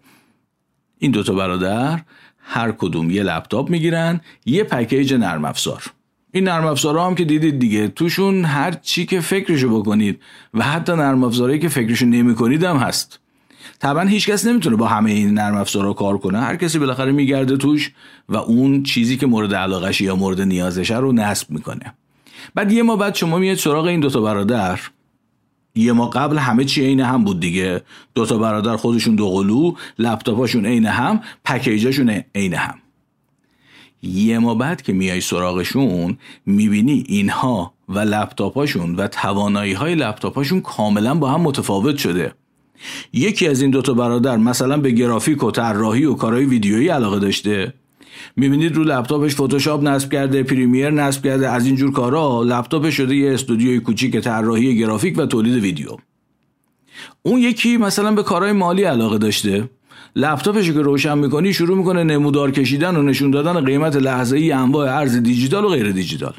این 0.99 1.11
دوتا 1.11 1.33
برادر 1.33 1.99
هر 2.37 2.71
کدوم 2.71 3.11
یه 3.11 3.23
لپتاپ 3.23 3.69
می‌گیرن 3.69 4.21
یه 4.45 4.63
پکیج 4.63 5.13
نرم 5.13 5.45
افزار. 5.45 5.83
این 6.31 6.43
نرم 6.43 6.65
افزارها 6.65 7.07
هم 7.07 7.15
که 7.15 7.25
دیدید 7.25 7.59
دیگه 7.59 7.87
توشون 7.87 8.45
هر 8.45 8.71
چی 8.71 9.05
که 9.05 9.21
فکرشو 9.21 9.79
بکنید 9.79 10.19
و 10.53 10.63
حتی 10.63 10.91
نرم 10.91 11.23
افزارهایی 11.23 11.59
که 11.59 11.67
فکرشو 11.67 12.05
نمی‌کنید 12.05 12.63
هم 12.63 12.77
هست. 12.77 13.19
طبعا 13.79 14.03
هیچکس 14.03 14.45
نمی‌تونه 14.45 14.75
با 14.75 14.87
همه 14.87 15.11
این 15.11 15.33
نرم 15.33 15.55
افزارها 15.55 15.93
کار 15.93 16.17
کنه. 16.17 16.39
هر 16.39 16.55
کسی 16.55 16.79
بالاخره 16.79 17.11
میگرده 17.11 17.57
توش 17.57 17.91
و 18.29 18.35
اون 18.35 18.83
چیزی 18.83 19.17
که 19.17 19.25
مورد 19.25 19.53
علاقش 19.55 20.01
یا 20.01 20.15
مورد 20.15 20.41
نیازشه 20.41 20.97
رو 20.97 21.11
نصب 21.11 21.51
می‌کنه. 21.51 21.93
بعد 22.55 22.71
یه 22.71 22.83
ما 22.83 22.95
بعد 22.95 23.15
شما 23.15 23.37
میاد 23.37 23.57
سراغ 23.57 23.85
این 23.85 23.99
دوتا 23.99 24.21
برادر. 24.21 24.79
یه 25.77 25.91
ما 25.91 26.07
قبل 26.07 26.37
همه 26.37 26.65
چی 26.65 26.85
عین 26.85 26.99
هم 26.99 27.23
بود 27.23 27.39
دیگه. 27.39 27.81
دوتا 28.15 28.37
برادر 28.37 28.75
خودشون 28.75 29.15
دو 29.15 29.29
قلو 29.29 29.73
لپتاپاشون 29.99 30.65
عین 30.65 30.85
هم 30.85 31.21
پکیجاشون 31.45 32.23
عین 32.35 32.53
هم. 32.53 32.75
یه 34.01 34.39
ما 34.39 34.55
بعد 34.55 34.81
که 34.81 34.93
میای 34.93 35.21
سراغشون 35.21 36.17
می‌بینی 36.45 37.03
اینها 37.07 37.73
و 37.89 37.99
لپتاپاشون 37.99 38.95
و 38.95 39.07
توانایی 39.07 39.73
های 39.73 39.95
لپتاپاشون 39.95 40.61
کاملا 40.61 41.15
با 41.15 41.29
هم 41.31 41.41
متفاوت 41.41 41.97
شده. 41.97 42.33
یکی 43.13 43.47
از 43.47 43.61
این 43.61 43.71
دوتا 43.71 43.93
برادر 43.93 44.37
مثلا 44.37 44.77
به 44.77 44.91
گرافیک 44.91 45.43
و 45.43 45.51
طراحی 45.51 46.05
و 46.05 46.13
کارهای 46.13 46.45
ویدیویی 46.45 46.89
علاقه 46.89 47.19
داشته. 47.19 47.73
می‌بینید 48.37 48.75
رو 48.75 48.83
لپتاپش 48.83 49.35
فتوشاپ 49.35 49.83
نصب 49.83 50.11
کرده 50.11 50.43
پریمیر 50.43 50.89
نصب 50.89 51.23
کرده 51.23 51.49
از 51.49 51.65
اینجور 51.65 51.91
کارا 51.91 52.43
لپتاپش 52.43 52.97
شده 52.97 53.15
یه 53.15 53.33
استودیوی 53.33 53.79
کوچیک 53.79 54.17
طراحی 54.17 54.77
گرافیک 54.77 55.17
و 55.17 55.25
تولید 55.25 55.63
ویدیو. 55.63 55.89
اون 57.23 57.39
یکی 57.39 57.77
مثلا 57.77 58.11
به 58.11 58.23
کارهای 58.23 58.51
مالی 58.51 58.83
علاقه 58.83 59.17
داشته. 59.17 59.69
لپتاپش 60.15 60.71
که 60.71 60.81
روشن 60.81 61.17
می‌کنی 61.17 61.53
شروع 61.53 61.77
می‌کنه 61.77 62.03
نمودار 62.03 62.51
کشیدن 62.51 62.95
و 62.95 63.03
نشون 63.03 63.31
دادن 63.31 63.65
قیمت 63.65 63.95
لحظه 63.95 64.37
ای 64.37 64.51
انواع 64.51 64.95
ارز 64.95 65.15
دیجیتال 65.15 65.65
و 65.65 65.69
غیر 65.69 65.91
دیجیتال. 65.91 66.33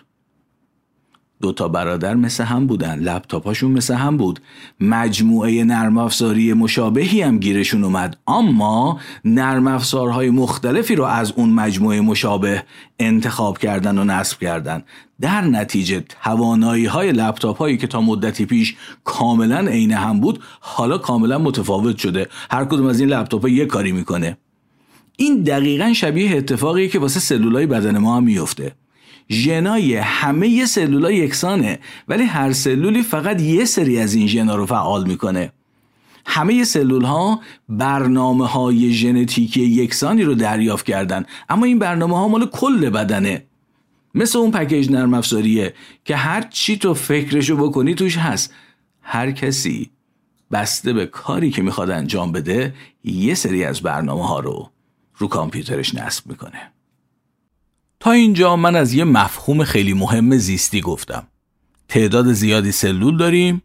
دوتا 1.41 1.69
برادر 1.69 2.15
مثل 2.15 2.45
هم 2.45 2.67
بودن 2.67 2.99
لپتاپاشون 2.99 3.73
مثل 3.73 3.95
هم 3.95 4.17
بود. 4.17 4.41
مجموعه 4.81 5.65
نرم 5.65 5.99
افزاری 5.99 6.53
مشابهی 6.53 7.23
هم 7.23 7.39
گیرشون 7.39 7.85
اومد. 7.85 8.17
اما 8.27 9.01
نرم 9.25 9.67
افزارهای 9.67 10.31
مختلفی 10.31 10.95
رو 10.95 11.05
از 11.05 11.33
اون 11.33 11.51
مجموعه 11.51 12.01
مشابه 12.01 12.63
انتخاب 12.99 13.59
کردن 13.59 13.99
و 13.99 14.05
نصب 14.05 14.39
کردن. 14.39 14.83
در 15.21 15.41
نتیجه 15.41 16.05
توانایی 16.23 16.87
های 16.87 17.13
لپتاپ 17.13 17.59
هایی 17.59 17.77
که 17.77 17.87
تا 17.87 18.01
مدتی 18.01 18.47
پیش 18.47 18.77
کاملا 19.05 19.59
عین 19.59 19.93
هم 19.93 20.21
بود 20.21 20.43
حالا 20.61 20.99
کاملا 20.99 21.39
متفاوت 21.39 21.99
شده. 21.99 22.27
هر 22.51 22.65
کدوم 22.65 22.87
از 22.87 23.01
این 23.01 23.09
لپتاپ 23.09 23.49
یه 23.49 23.67
کاری 23.67 23.93
می‌کنه. 23.93 24.37
این 25.17 25.43
دقیقا 25.43 25.93
شبیه 25.93 26.37
اتفاقی 26.37 26.89
که 26.89 26.99
واسه 26.99 27.21
سلولای 27.21 27.67
بدن 27.67 27.99
ما 27.99 28.17
هم 28.17 28.25
میفته 28.25 28.73
ژنای 29.31 29.97
همه 29.97 30.67
سلولا 30.67 31.11
یکسانه 31.11 31.79
ولی 32.09 32.25
هر 32.25 32.53
سلولی 32.53 33.03
فقط 33.03 33.43
یه 33.43 33.65
سری 33.65 33.99
از 33.99 34.15
این 34.15 34.27
ژنا 34.27 34.57
رو 34.57 34.67
فعال 34.67 35.07
می‌کنه. 35.07 35.53
همه 36.27 36.65
سلول 36.65 37.05
ها 37.05 37.41
برنامه 37.69 38.47
های 38.47 38.93
ژنتیکی 38.93 39.61
یکسانی 39.61 40.23
رو 40.23 40.35
دریافت 40.35 40.87
کردن 40.87 41.25
اما 41.49 41.67
این 41.67 41.79
برنامه 41.79 42.17
ها 42.17 42.29
مال 42.29 42.47
کل 42.47 42.91
بدنه. 42.91 43.45
مثل 44.15 44.39
اون 44.39 44.51
پکیج 44.51 44.91
نرم 44.91 45.15
افزاریه 45.15 45.75
که 46.05 46.17
هر 46.17 46.43
چی 46.43 46.77
تو 46.77 46.95
فکرشو 46.95 47.57
بکنی 47.57 47.95
توش 47.95 48.17
هست. 48.17 48.55
هر 49.03 49.31
کسی 49.31 49.91
بسته 50.53 50.93
به 50.93 51.07
کاری 51.07 51.51
که 51.51 51.63
می‌خواد 51.63 51.91
انجام 51.91 52.33
بده 52.33 52.75
یه 53.05 53.35
سری 53.35 53.65
از 53.65 53.81
برنامه 53.81 54.29
ها 54.29 54.41
رو 54.41 54.71
رو 55.19 55.29
کامپیوترش 55.29 55.95
نصب 55.95 56.27
می‌کنه. 56.27 56.73
تا 58.01 58.11
اینجا 58.11 58.57
من 58.57 58.77
از 58.77 58.93
یه 58.93 59.05
مفهوم 59.05 59.65
خیلی 59.65 59.93
مهم 59.93 60.37
زیستی 60.37 60.81
گفتم. 60.81 61.27
تعداد 61.89 62.33
زیادی 62.33 62.73
سلول 62.73 63.17
داریم 63.17 63.63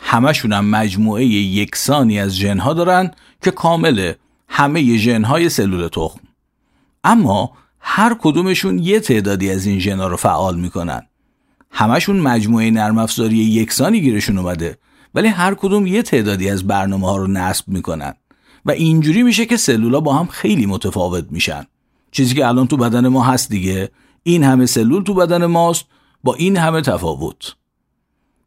همشون 0.00 0.52
هم 0.52 0.64
مجموعه 0.64 1.24
یکسانی 1.24 2.20
از 2.20 2.36
ژنها 2.36 2.74
دارن 2.74 3.10
که 3.42 3.50
کامله 3.50 4.16
همه 4.48 4.96
ژنهای 4.96 5.48
سلول 5.48 5.88
تخم. 5.88 6.20
اما 7.04 7.52
هر 7.80 8.16
کدومشون 8.20 8.78
یه 8.78 9.00
تعدادی 9.00 9.50
از 9.50 9.66
این 9.66 9.78
ژنها 9.78 10.06
رو 10.06 10.16
فعال 10.16 10.58
می‌کنن. 10.58 11.02
همشون 11.70 12.20
مجموعه 12.20 12.70
نرم 12.70 12.98
افزاری 12.98 13.36
یکسانی 13.36 14.00
گیرشون 14.00 14.38
اومده 14.38 14.78
ولی 15.14 15.28
هر 15.28 15.54
کدوم 15.54 15.86
یه 15.86 16.02
تعدادی 16.02 16.50
از 16.50 16.66
برنامه 16.66 17.06
ها 17.06 17.16
رو 17.16 17.26
نصب 17.26 17.68
می‌کنن. 17.68 18.14
و 18.66 18.70
اینجوری 18.70 19.22
میشه 19.22 19.46
که 19.46 19.56
سلولا 19.56 20.00
با 20.00 20.14
هم 20.14 20.26
خیلی 20.26 20.66
متفاوت 20.66 21.24
میشن. 21.30 21.66
چیزی 22.10 22.34
که 22.34 22.46
الان 22.46 22.66
تو 22.66 22.76
بدن 22.76 23.08
ما 23.08 23.24
هست 23.24 23.50
دیگه. 23.50 23.90
این 24.22 24.44
همه 24.44 24.66
سلول 24.66 25.02
تو 25.02 25.14
بدن 25.14 25.46
ماست 25.46 25.84
با 26.24 26.34
این 26.34 26.56
همه 26.56 26.80
تفاوت. 26.80 27.54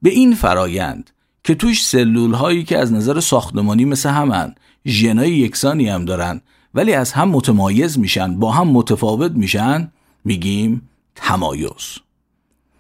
به 0.02 0.10
این 0.10 0.36
فرایند 0.36 1.10
که 1.44 1.56
توش 1.56 1.86
سلول 1.86 2.34
هایی 2.34 2.64
که 2.64 2.78
از 2.78 2.94
نظر 2.94 3.20
ساختمانی 3.20 3.86
مثل 3.86 4.10
همن 4.10 4.56
ژنای 4.86 5.32
یکسانی 5.32 5.90
هم 5.90 6.06
دارن 6.06 6.42
ولی 6.74 6.94
از 6.94 7.12
هم 7.12 7.30
متمایز 7.30 8.00
میشن 8.00 8.40
با 8.40 8.52
هم 8.52 8.68
متفاوت 8.68 9.32
میشن 9.32 9.92
میگیم 10.26 10.90
تمایز. 11.16 11.98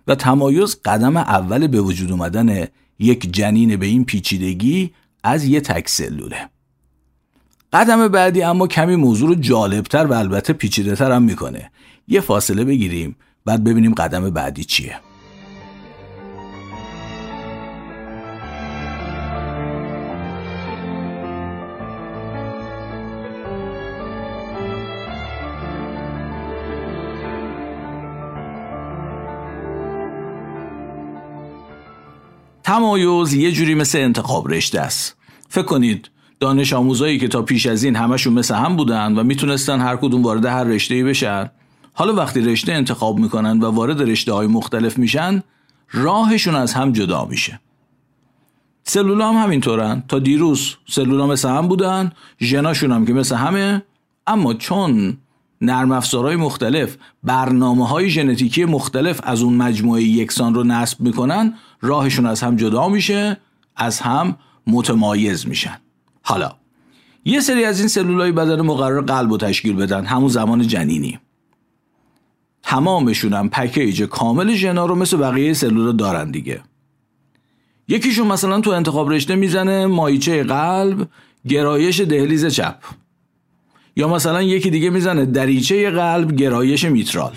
و 0.07 0.15
تمایز 0.15 0.77
قدم 0.85 1.17
اول 1.17 1.67
به 1.67 1.81
وجود 1.81 2.11
اومدن 2.11 2.67
یک 2.99 3.33
جنین 3.33 3.75
به 3.75 3.85
این 3.85 4.05
پیچیدگی 4.05 4.93
از 5.23 5.45
یه 5.45 5.61
تک 5.61 5.89
سلوله. 5.89 6.49
قدم 7.73 8.07
بعدی 8.07 8.43
اما 8.43 8.67
کمی 8.67 8.95
موضوع 8.95 9.29
رو 9.29 9.35
جالبتر 9.35 10.05
و 10.05 10.13
البته 10.13 10.53
پیچیده 10.53 10.95
تر 10.95 11.11
هم 11.11 11.23
می‌کنه. 11.23 11.71
یه 12.07 12.21
فاصله 12.21 12.63
بگیریم 12.63 13.15
بعد 13.45 13.63
ببینیم 13.63 13.93
قدم 13.93 14.29
بعدی 14.29 14.63
چیه. 14.63 14.95
تمایز 32.63 33.33
یه 33.33 33.51
جوری 33.51 33.75
مثل 33.75 33.97
انتخاب 33.97 34.51
رشته 34.51 34.81
است. 34.81 35.15
فکر 35.49 35.63
کنید 35.63 36.09
دانش 36.43 36.73
آموزایی 36.73 37.17
که 37.17 37.27
تا 37.27 37.41
پیش 37.41 37.65
از 37.65 37.83
این 37.83 37.95
همشون 37.95 38.33
مثل 38.33 38.55
هم 38.55 38.75
بودن 38.75 39.15
و 39.15 39.23
می‌تونستن 39.23 39.79
هر 39.81 39.95
کدوم 39.95 40.23
وارد 40.23 40.45
هر 40.45 40.63
رشته 40.63 41.03
بشن 41.03 41.49
حالا 41.93 42.13
وقتی 42.13 42.41
رشته 42.41 42.73
انتخاب 42.73 43.19
می‌کنن 43.19 43.59
و 43.59 43.71
وارد 43.71 44.01
رشته 44.01 44.33
های 44.33 44.47
مختلف 44.47 44.97
میشن 44.97 45.43
راهشون 45.91 46.55
از 46.55 46.73
هم 46.73 46.91
جدا 46.91 47.25
میشه. 47.25 47.59
سلولا 48.83 49.29
هم 49.29 49.43
همینطورن. 49.43 50.03
تا 50.07 50.19
دیروز 50.19 50.75
سلولا 50.89 51.27
مثل 51.27 51.49
هم 51.49 51.67
بودن 51.67 52.11
ژناشون 52.41 52.91
هم 52.91 53.05
که 53.05 53.13
مثل 53.13 53.35
همه 53.35 53.83
اما 54.27 54.53
چون 54.53 55.17
نرم 55.61 55.91
افزارهای 55.91 56.35
مختلف 56.35 56.97
برنامه 57.23 57.87
های 57.87 58.09
ژنتیکی 58.09 58.65
مختلف 58.65 59.19
از 59.23 59.41
اون 59.41 59.53
مجموعه 59.53 60.03
یکسان 60.03 60.53
رو 60.53 60.63
نصب 60.63 61.01
می‌کنن 61.01 61.53
راهشون 61.81 62.25
از 62.25 62.41
هم 62.41 62.55
جدا 62.55 62.89
میشه 62.89 63.37
از 63.75 63.99
هم 63.99 64.35
متمایز 64.67 65.47
میشن. 65.47 65.82
حالا 66.23 66.51
یه 67.25 67.39
سری 67.39 67.65
از 67.65 67.79
این 67.79 67.87
سلولای 67.87 68.31
بدن 68.31 68.61
مقرر 68.61 69.01
قلب 69.01 69.31
رو 69.31 69.37
تشکیل 69.37 69.75
بدن. 69.75 70.05
همون 70.05 70.27
زمان 70.27 70.67
جنینی. 70.67 71.19
تمامشون 72.63 73.33
هم 73.33 73.49
پکیج 73.49 74.03
کامل 74.03 74.53
ژنا 74.53 74.85
رو 74.85 74.95
مثل 74.95 75.17
بقیه 75.17 75.53
سلولا 75.53 75.91
دارن 75.91 76.31
دیگه. 76.31 76.61
یکیشون 77.87 78.27
مثلا 78.27 78.61
تو 78.61 78.69
انتخاب 78.71 79.09
رشته 79.09 79.35
می‌زنه 79.35 79.85
مایچه 79.85 80.43
قلب 80.43 81.07
گرایش 81.47 81.99
دهلیز 81.99 82.45
چپ. 82.45 82.75
یا 83.95 84.07
مثلا 84.07 84.41
یکی 84.41 84.69
دیگه 84.69 84.89
می‌زنه 84.89 85.25
دریچه 85.25 85.89
قلب 85.89 86.35
گرایش 86.35 86.85
میترال. 86.85 87.33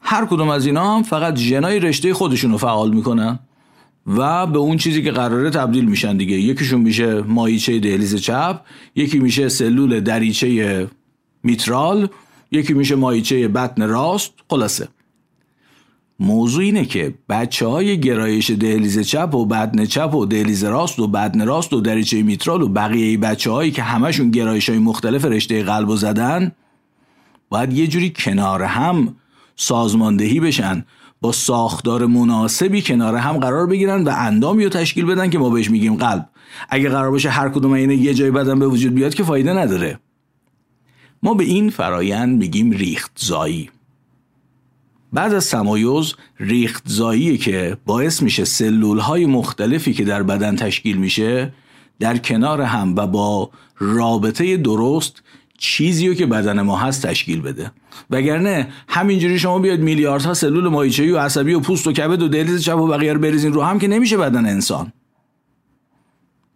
هر 0.00 0.26
کدوم 0.26 0.48
از 0.48 0.66
اینا 0.66 0.96
هم 0.96 1.02
فقط 1.02 1.36
ژنای 1.36 1.80
رشته 1.80 2.14
خودشون 2.14 2.52
رو 2.52 2.58
فعال 2.58 2.94
می‌کنن. 2.94 3.38
و 4.06 4.46
به 4.46 4.58
اون 4.58 4.76
چیزی 4.76 5.02
که 5.02 5.10
قراره 5.10 5.50
تبدیل 5.50 5.84
میشن 5.84 6.16
دیگه. 6.16 6.36
یکیشون 6.36 6.80
میشه 6.80 7.22
مایچه 7.22 7.78
دهلیز 7.78 8.16
چپ 8.16 8.60
یکی 8.94 9.18
میشه 9.18 9.48
سلول 9.48 10.00
دریچه 10.00 10.88
میترال 11.42 12.08
یکی 12.50 12.74
میشه 12.74 12.94
مایچه 12.94 13.48
بطن 13.48 13.88
راست. 13.88 14.32
خلاصه. 14.50 14.88
موضوع 16.20 16.64
اینه 16.64 16.84
که 16.84 17.14
بچه 17.28 17.66
های 17.66 18.00
گرایش 18.00 18.50
دهلیز 18.50 18.98
چپ 18.98 19.34
و 19.34 19.46
بدن 19.46 19.84
چپ 19.84 20.14
و 20.14 20.26
دهلیز 20.26 20.64
راست 20.64 20.98
و 20.98 21.06
بدن 21.06 21.46
راست 21.46 21.72
و 21.72 21.80
دریچه 21.80 22.22
میترال 22.22 22.62
و 22.62 22.68
بقیه 22.68 23.18
بچه 23.18 23.50
هایی 23.50 23.70
که 23.70 23.82
همشون 23.82 24.30
گرایش 24.30 24.68
های 24.68 24.78
مختلف 24.78 25.24
رشته 25.24 25.62
قلب 25.62 25.88
و 25.88 25.96
زدن 25.96 26.52
باید 27.48 27.72
یه 27.72 27.86
جوری 27.86 28.12
کنار 28.16 28.62
هم 28.62 29.16
سازماندهی 29.56 30.40
بشن. 30.40 30.84
با 31.24 31.32
ساختار 31.32 32.06
مناسبی 32.06 32.82
کنار 32.82 33.16
هم 33.16 33.38
قرار 33.38 33.66
بگیرن 33.66 34.04
و 34.04 34.12
اندامی 34.16 34.64
رو 34.64 34.70
تشکیل 34.70 35.04
بدن 35.04 35.30
که 35.30 35.38
ما 35.38 35.50
بهش 35.50 35.70
میگیم 35.70 35.96
قلب. 35.96 36.28
اگه 36.68 36.88
قرار 36.88 37.10
باشه 37.10 37.30
هر 37.30 37.48
کدوم 37.48 37.72
اینه 37.72 37.96
یه 37.96 38.14
جای 38.14 38.30
بدن 38.30 38.58
به 38.58 38.66
وجود 38.66 38.94
بیاد 38.94 39.14
که 39.14 39.24
فایده 39.24 39.52
نداره. 39.52 39.98
ما 41.22 41.34
به 41.34 41.44
این 41.44 41.70
فرایند 41.70 42.38
میگیم 42.38 42.70
ریخت 42.70 43.12
زایی 43.16 43.70
بعد 45.12 45.34
از 45.34 45.50
تمایز 45.50 46.14
ریخت 46.40 46.82
زایی 46.86 47.38
که 47.38 47.76
باعث 47.86 48.22
میشه 48.22 48.44
سلول 48.44 48.98
های 48.98 49.26
مختلفی 49.26 49.94
که 49.94 50.04
در 50.04 50.22
بدن 50.22 50.56
تشکیل 50.56 50.96
میشه 50.96 51.52
در 52.00 52.18
کنار 52.18 52.60
هم 52.60 52.96
و 52.96 53.06
با 53.06 53.50
رابطه 53.78 54.56
درست 54.56 55.22
چیزی 55.58 56.08
رو 56.08 56.14
که 56.14 56.26
بدن 56.26 56.60
ما 56.60 56.76
هست 56.76 57.06
تشکیل 57.06 57.40
بده. 57.40 57.70
وگرنه 58.10 58.68
همینجوری 58.88 59.38
شما 59.38 59.58
بیاد 59.58 59.80
میلیاردها 59.80 60.34
سلول 60.34 60.68
مایچه‌ای 60.68 61.10
و 61.10 61.18
عصبی 61.18 61.54
و 61.54 61.60
پوست 61.60 61.86
و 61.86 61.92
کبد 61.92 62.22
و 62.22 62.28
دهلیز 62.28 62.62
چپ 62.62 62.76
و 62.76 62.86
بقیه 62.86 63.12
رو 63.12 63.20
بریزین 63.20 63.52
رو 63.52 63.62
هم 63.62 63.78
که 63.78 63.88
نمیشه 63.88 64.16
بدن 64.16 64.46
انسان. 64.46 64.92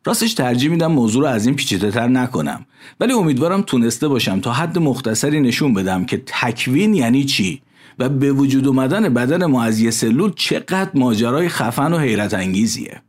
راستش 0.05 0.35
ترجیح 0.35 0.71
میدم 0.71 0.93
موضوع 0.93 1.23
رو 1.23 1.29
از 1.29 1.47
این 1.47 1.57
پیچیده 1.57 1.91
تر 1.91 2.09
نکنم. 2.09 2.67
ولی 3.01 3.13
امیدوارم 3.13 3.63
تونسته 3.63 4.09
باشم 4.09 4.41
تا 4.41 4.53
حد 4.53 4.79
مختصری 4.79 5.41
نشون 5.41 5.75
بدم 5.75 6.05
که 6.05 6.23
تکوین 6.27 6.95
یعنی 6.95 7.25
چی 7.25 7.63
و 7.99 8.09
به 8.09 8.33
وجود 8.33 8.67
اومدن 8.67 9.15
بدن 9.15 9.47
ما 9.47 9.63
از 9.63 9.81
یه 9.81 9.91
سلول 9.91 10.33
چقدر 10.37 10.91
ماجرای 10.95 11.49
خفن 11.49 11.93
و 11.93 11.99
حیرت 11.99 12.35
انگیزیه. 12.35 13.03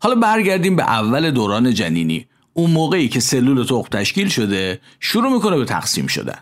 حالا 0.00 0.14
برگردیم 0.14 0.76
به 0.76 0.82
اول 0.82 1.30
دوران 1.30 1.74
جنینی. 1.74 2.26
اون 2.52 2.70
موقعی 2.70 3.08
که 3.08 3.20
سلول 3.20 3.64
تخم 3.64 3.88
تشکیل 3.98 4.28
شده 4.28 4.80
شروع 5.00 5.32
می‌کنه 5.32 5.56
به 5.56 5.64
تقسیم 5.64 6.06
شدن. 6.06 6.38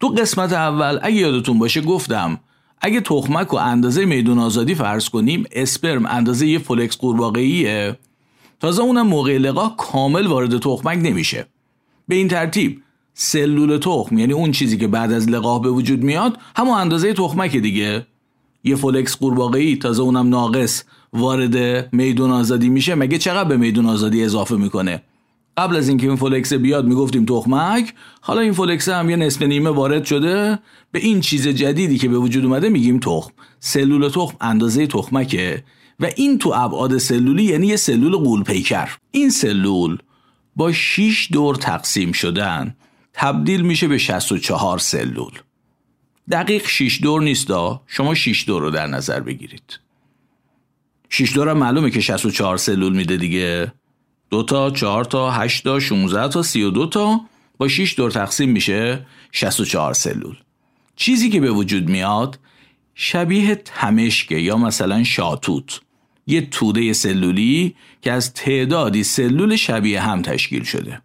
تو 0.00 0.08
قسمت 0.08 0.52
اول 0.52 0.98
اگه 1.02 1.16
یادتون 1.16 1.58
باشه 1.58 1.80
گفتم 1.80 2.40
اگه 2.80 3.00
تخمک 3.00 3.54
و 3.54 3.56
اندازه 3.56 4.04
میدون 4.04 4.38
آزادی 4.38 4.74
فرض 4.74 5.08
کنیم 5.08 5.44
اسپرم 5.52 6.06
اندازه 6.06 6.46
یه 6.46 6.58
فلکس 6.58 6.96
قورباغه‌ایه. 6.96 7.98
تازه 8.60 8.82
اونم 8.82 9.06
موقع 9.06 9.38
لقاح 9.38 9.74
کامل 9.76 10.26
وارد 10.26 10.58
تخمک 10.58 10.98
نمیشه. 11.02 11.46
به 12.08 12.14
این 12.14 12.28
ترتیب 12.28 12.82
سلول 13.14 13.78
تخم 13.78 14.18
یعنی 14.18 14.32
اون 14.32 14.52
چیزی 14.52 14.78
که 14.78 14.88
بعد 14.88 15.12
از 15.12 15.28
لقاح 15.28 15.62
به 15.62 15.70
وجود 15.70 16.02
میاد 16.02 16.38
همون 16.56 16.78
اندازه 16.78 17.12
تخمک 17.12 17.56
دیگه. 17.56 18.06
یه 18.64 18.76
فولکس 18.76 19.16
قورباغه‌ای 19.16 19.76
تازه 19.76 20.02
اونم 20.02 20.28
ناقص 20.28 20.84
وارد 21.12 21.88
میدون 21.94 22.30
آزادی 22.30 22.68
میشه 22.68 22.94
مگه 22.94 23.18
چقدر 23.18 23.48
به 23.48 23.56
میدون 23.56 23.86
آزادی 23.86 24.24
اضافه 24.24 24.56
می‌کنه؟ 24.56 25.02
قبل 25.56 25.76
از 25.76 25.88
اینکه 25.88 26.06
این 26.06 26.16
فولکس 26.16 26.52
بیاد 26.52 26.86
می‌گفتیم 26.86 27.24
تخمک 27.24 27.94
حالا 28.20 28.40
این 28.40 28.52
فولکس 28.52 28.88
هم 28.88 29.10
یه 29.10 29.16
نصف 29.16 29.42
نیمه 29.42 29.70
وارد 29.70 30.04
شده 30.04 30.58
به 30.92 30.98
این 30.98 31.20
چیز 31.20 31.48
جدیدی 31.48 31.98
که 31.98 32.08
به 32.08 32.18
وجود 32.18 32.44
اومده 32.44 32.68
میگیم 32.68 32.98
تخم. 32.98 33.32
سلول 33.60 34.08
تخم 34.08 34.36
اندازه 34.40 34.86
تخمکه 34.86 35.64
و 36.00 36.10
این 36.16 36.38
تو 36.38 36.52
ابعاد 36.56 36.98
سلولی 36.98 37.44
یعنی 37.44 37.66
یه 37.66 37.76
سلول 37.76 38.16
غول 38.16 38.42
پیکر. 38.42 38.88
این 39.10 39.30
سلول 39.30 39.98
با 40.56 40.72
6 40.72 41.28
دور 41.32 41.56
تقسیم 41.56 42.12
شدن 42.12 42.76
تبدیل 43.12 43.62
میشه 43.62 43.88
به 43.88 43.98
64 43.98 44.78
سلول. 44.78 45.32
دقیق 46.30 46.66
6 46.66 47.02
دور 47.02 47.22
نیست 47.22 47.48
شما 47.86 48.14
6 48.14 48.44
دور 48.46 48.62
رو 48.62 48.70
در 48.70 48.86
نظر 48.86 49.20
بگیرید. 49.20 49.78
6 51.10 51.34
دور 51.34 51.48
هم 51.48 51.58
معلومه 51.58 51.90
که 51.90 52.00
64 52.00 52.56
سلول 52.56 52.96
میده 52.96 53.16
دیگه. 53.16 53.72
دو 54.30 54.42
تا 54.42 54.70
چهار 54.70 55.04
تا 55.04 55.30
هشت 55.30 55.64
تا 55.64 55.80
16 55.80 56.28
تا 56.28 56.42
32 56.42 56.86
تا. 56.86 57.20
با 57.58 57.68
6 57.68 57.94
دور 57.96 58.10
تقسیم 58.10 58.50
میشه 58.50 59.06
64 59.32 59.92
سلول. 59.92 60.36
چیزی 60.96 61.30
که 61.30 61.40
به 61.40 61.50
وجود 61.50 61.88
میاد 61.88 62.38
شبیه 62.94 63.54
تمشکه 63.54 64.36
یا 64.36 64.56
مثلا 64.56 65.04
شاتوت. 65.04 65.80
یه 66.26 66.40
توده 66.40 66.92
سلولی 66.92 67.74
که 68.02 68.12
از 68.12 68.34
تعدادی 68.34 69.04
سلول 69.04 69.56
شبیه 69.56 70.00
هم 70.00 70.22
تشکیل 70.22 70.64
شده. 70.64 71.00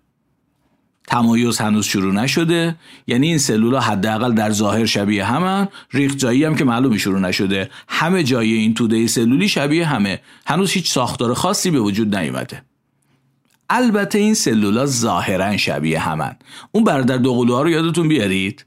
تمایز 1.07 1.57
هنوز 1.57 1.85
شروع 1.85 2.13
نشده. 2.13 2.75
یعنی 3.07 3.27
این 3.27 3.37
سلول 3.37 3.73
ها 3.73 3.79
حداقل 3.79 4.33
در 4.33 4.51
ظاهر 4.51 4.85
شبیه 4.85 5.25
همن. 5.25 5.67
ریخت 5.91 6.17
جایی 6.17 6.43
هم 6.43 6.55
که 6.55 6.63
معلوم 6.63 6.97
شروع 6.97 7.19
نشده. 7.19 7.69
همه 7.87 8.23
جای 8.23 8.53
این 8.53 8.73
توده 8.73 9.07
سلولی 9.07 9.49
شبیه 9.49 9.85
همه. 9.85 10.21
هنوز 10.45 10.71
هیچ 10.71 10.91
ساختار 10.91 11.33
خاصی 11.33 11.71
به 11.71 11.79
وجود 11.79 12.15
نیومده. 12.15 12.68
البته 13.69 14.19
این 14.19 14.33
سلولا 14.33 14.85
ظاهرا 14.85 15.57
شبیه 15.57 15.99
همن. 15.99 16.35
اون 16.71 16.83
برادر 16.83 17.17
دوقلوها 17.17 17.61
رو 17.61 17.69
یادتون 17.69 18.07
بیارید؟ 18.07 18.65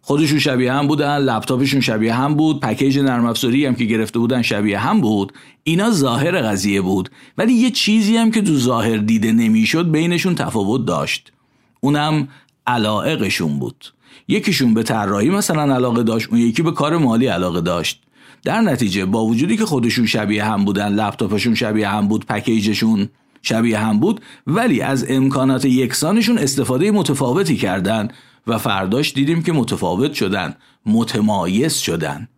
خودشون 0.00 0.38
شبیه 0.38 0.72
هم 0.72 0.86
بودن 0.86 1.18
لپتاپشون 1.18 1.80
شبیه 1.80 2.14
هم 2.14 2.34
بود 2.34 2.60
پکیج 2.60 2.98
نرم 2.98 3.26
افزاری 3.26 3.66
هم 3.66 3.74
که 3.74 3.84
گرفته 3.84 4.18
بودن 4.18 4.42
شبیه 4.42 4.78
هم 4.78 5.00
بود. 5.00 5.32
اینا 5.64 5.90
ظاهر 5.90 6.42
قضیه 6.42 6.80
بود. 6.80 7.10
ولی 7.38 7.52
یه 7.52 7.70
چیزی 7.70 8.16
هم 8.16 8.30
که 8.30 8.42
تو 8.42 8.56
ظاهر 8.56 8.96
دیده 8.96 9.32
نمی‌شد 9.32 9.90
بینشون 9.90 10.34
تفاوت 10.34 10.86
داشت. 10.86 11.32
اونم 11.80 12.28
علائقشون 12.66 13.58
بود. 13.58 13.84
یکیشون 14.28 14.74
به 14.74 14.82
طراحی 14.82 15.30
مثلا 15.30 15.74
علاقه 15.74 16.02
داشت 16.02 16.28
اون 16.30 16.40
یکی 16.40 16.62
به 16.62 16.72
کار 16.72 16.96
مالی 16.96 17.26
علاقه 17.26 17.60
داشت. 17.60 18.02
در 18.44 18.60
نتیجه 18.60 19.04
با 19.04 19.24
وجودی 19.24 19.56
که 19.56 19.64
خودشون 19.64 20.06
شبیه 20.06 20.44
هم 20.44 20.64
بودن 20.64 20.88
لپتاپشون 20.88 21.54
شبیه 21.54 21.88
هم 21.88 22.08
بود 22.08 22.26
پکیجشون 22.26 23.08
شبیه 23.42 23.78
هم 23.78 24.00
بود 24.00 24.20
ولی 24.46 24.80
از 24.80 25.06
امکانات 25.08 25.64
یکسانشون 25.64 26.38
استفاده 26.38 26.90
متفاوتی 26.90 27.56
کردن 27.56 28.08
و 28.46 28.58
فرداش 28.58 29.12
دیدیم 29.12 29.42
که 29.42 29.52
متفاوت 29.52 30.12
شدن 30.12 30.54
متمایز 30.86 31.74
شدن. 31.74 32.28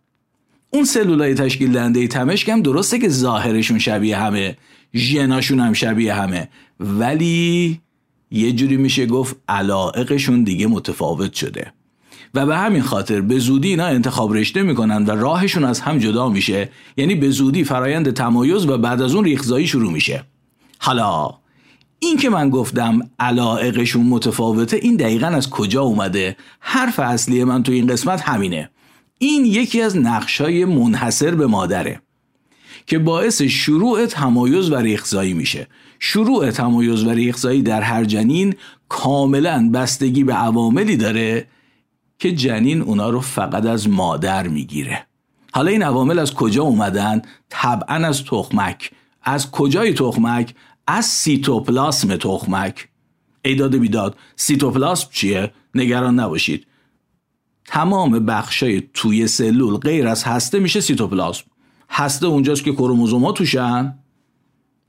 اون 0.71 0.85
سلولای 0.85 1.35
تشکیل 1.35 1.73
دهنده 1.73 2.09
تمشک 2.09 2.49
هم 2.49 2.63
درسته 2.63 2.99
که 2.99 3.09
ظاهرشون 3.09 3.79
شبیه 3.79 4.17
همه 4.17 4.57
ژناشون 4.95 5.61
هم 5.61 5.73
شبیه 5.73 6.15
همه 6.15 6.49
ولی 6.81 7.81
یه 8.31 8.53
جوری 8.53 8.77
میشه 8.77 9.07
گفت 9.07 9.37
علائقشون 9.49 10.45
دیگه 10.45 10.67
متفاوت 10.67 11.33
شده. 11.33 11.73
و 12.35 12.47
به 12.47 12.57
همین 12.57 12.83
خاطر 12.83 13.21
به 13.21 13.39
زودی 13.39 13.69
اینا 13.69 13.87
انتخاب 13.87 14.35
رشته 14.35 14.63
می‌کنن 14.63 15.05
و 15.05 15.11
راهشون 15.11 15.65
از 15.65 15.81
هم 15.81 15.99
جدا 15.99 16.29
میشه 16.29 16.69
یعنی 16.97 17.15
به 17.15 17.31
زودی 17.31 17.65
فرایند 17.65 18.11
تمایز 18.11 18.67
و 18.67 18.79
بعد 18.79 19.03
از 19.03 19.15
اون 19.15 19.25
ریخزایی 19.25 19.67
شروع 19.67 19.93
میشه. 19.93 20.25
حالا 20.85 21.31
این 21.99 22.17
که 22.17 22.31
من 22.31 22.51
گفتم 22.51 23.11
علائقشون 23.19 24.07
متفاوته 24.07 24.77
این 24.77 24.97
دقیقا 24.97 25.27
از 25.27 25.51
کجا 25.51 25.83
اومده؟ 25.83 26.37
حرف 26.61 26.99
اصلی 26.99 27.45
من 27.45 27.63
تو 27.63 27.73
این 27.73 27.87
قسمت 27.87 28.21
همینه. 28.21 28.71
این 29.19 29.45
یکی 29.45 29.83
از 29.83 29.97
نقشای 29.97 30.65
منحصر 30.65 31.35
به 31.35 31.47
مادره 31.47 32.03
که 32.87 32.99
باعث 32.99 33.43
شروع 33.43 34.07
تمایز 34.07 34.71
و 34.71 34.77
ریخزایی 34.77 35.35
میشه. 35.35 35.67
شروع 35.99 36.51
تمایز 36.51 37.05
و 37.05 37.11
ریخزایی 37.11 37.63
در 37.63 37.83
هر 37.83 38.05
جنین 38.05 38.55
کاملا 38.89 39.71
بستگی 39.75 40.25
به 40.25 40.35
عواملی 40.35 40.97
داره 40.97 41.47
که 42.19 42.33
جنین 42.33 42.83
اونا 42.83 43.11
رو 43.11 43.21
فقط 43.21 43.67
از 43.67 43.89
مادر 43.89 44.49
می‌گیره. 44.49 45.07
حالا 45.53 45.71
این 45.71 45.83
عوامل 45.83 46.19
از 46.19 46.35
کجا 46.35 46.63
اومدن؟ 46.63 47.23
طبعا 47.51 47.97
از 47.97 48.25
تخمک. 48.25 48.91
از 49.23 49.51
کجای 49.51 49.93
تخمک؟ 49.93 50.55
از 50.87 51.05
سیتوپلاسم 51.05 52.17
تخمک. 52.17 52.89
ایداد 53.45 53.77
بیداد 53.77 54.17
سیتوپلاسم 54.37 55.09
چیه؟ 55.13 55.53
نگران 55.75 56.21
نباشید. 56.21 56.67
تمام 57.67 58.27
بخشای 58.27 58.83
توی 58.95 59.27
سلول 59.27 59.77
غیر 59.77 60.07
از 60.07 60.25
هسته 60.25 60.59
میشه 60.59 60.81
سیتوپلاسم 60.81 61.45
هسته 61.91 62.27
اونجاست 62.27 62.65
که 62.65 62.73
کروموزوم 62.73 63.25
ها 63.25 63.33
توشن. 63.33 63.99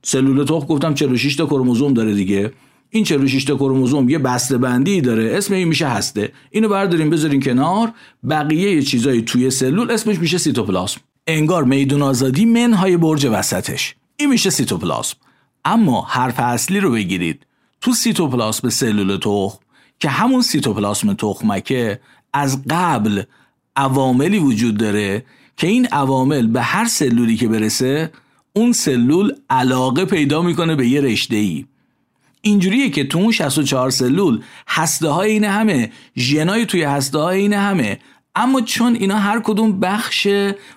سلول 0.04 0.46
تخم 0.46 0.66
گفتم 0.66 0.94
46 0.94 1.36
تا 1.36 1.46
کروموزوم 1.46 1.94
داره 1.94 2.14
دیگه. 2.14 2.54
این 2.90 3.04
46 3.04 3.44
تا 3.44 3.56
کروموزوم 3.56 4.10
یه 4.10 4.20
بسته 4.20 4.58
بندی 4.58 5.02
داره. 5.02 5.38
اسم 5.38 5.54
این 5.54 5.68
میشه 5.68 5.88
هسته. 5.88 6.32
اینو 6.52 6.70
برداریم 6.70 7.10
بذارین 7.10 7.42
کنار. 7.42 7.92
بقیه 8.30 8.82
چیزای 8.82 9.22
توی 9.22 9.50
سلول 9.50 9.92
اسمش 9.92 10.20
میشه 10.20 10.38
سیتوپلاسم 10.38 11.02
انگار 11.28 11.64
میدون 11.64 12.02
آزادی 12.02 12.46
منهای 12.46 12.98
برج 12.98 13.26
وسطش. 13.26 13.96
این 14.18 14.30
میشه 14.30 14.50
سیتوپلاسم 14.50 15.18
اما 15.66 16.02
حرف 16.02 16.40
اصلی 16.40 16.80
رو 16.80 16.92
بگیرید. 16.92 17.46
تو 17.82 17.94
سیتوپلاسم 17.94 18.70
سلول 18.70 19.18
تخم 19.18 19.60
که 20.00 20.10
همون 20.10 20.42
سیتوپلاسم 20.42 21.14
تخمکه 21.14 22.00
از 22.34 22.62
قبل 22.70 23.24
عواملی 23.76 24.40
وجود 24.40 24.78
داره 24.78 25.26
که 25.58 25.68
این 25.68 25.88
عوامل 25.88 26.48
به 26.48 26.62
هر 26.62 26.86
سلولی 26.86 27.38
که 27.38 27.48
برسه 27.48 28.12
اون 28.54 28.72
سلول 28.72 29.34
علاقه 29.50 30.06
پیدا 30.06 30.42
می‌کنه 30.42 30.76
به 30.76 30.88
یه 30.88 31.02
رشته 31.02 31.36
ای 31.36 31.66
اینجوریه 32.42 32.90
که 32.90 33.04
تو 33.04 33.20
اون 33.20 33.32
64 33.32 33.90
سلول 33.90 34.42
هسته 34.68 35.10
های 35.10 35.32
این 35.32 35.44
همه 35.44 35.92
ژنای 36.18 36.66
توی 36.66 36.84
هسته 36.84 37.18
های 37.18 37.40
این 37.40 37.54
همه 37.54 38.00
اما 38.36 38.62
چون 38.62 38.96
اینا 38.96 39.18
هر 39.18 39.40
کدوم 39.40 39.80
بخش 39.80 40.28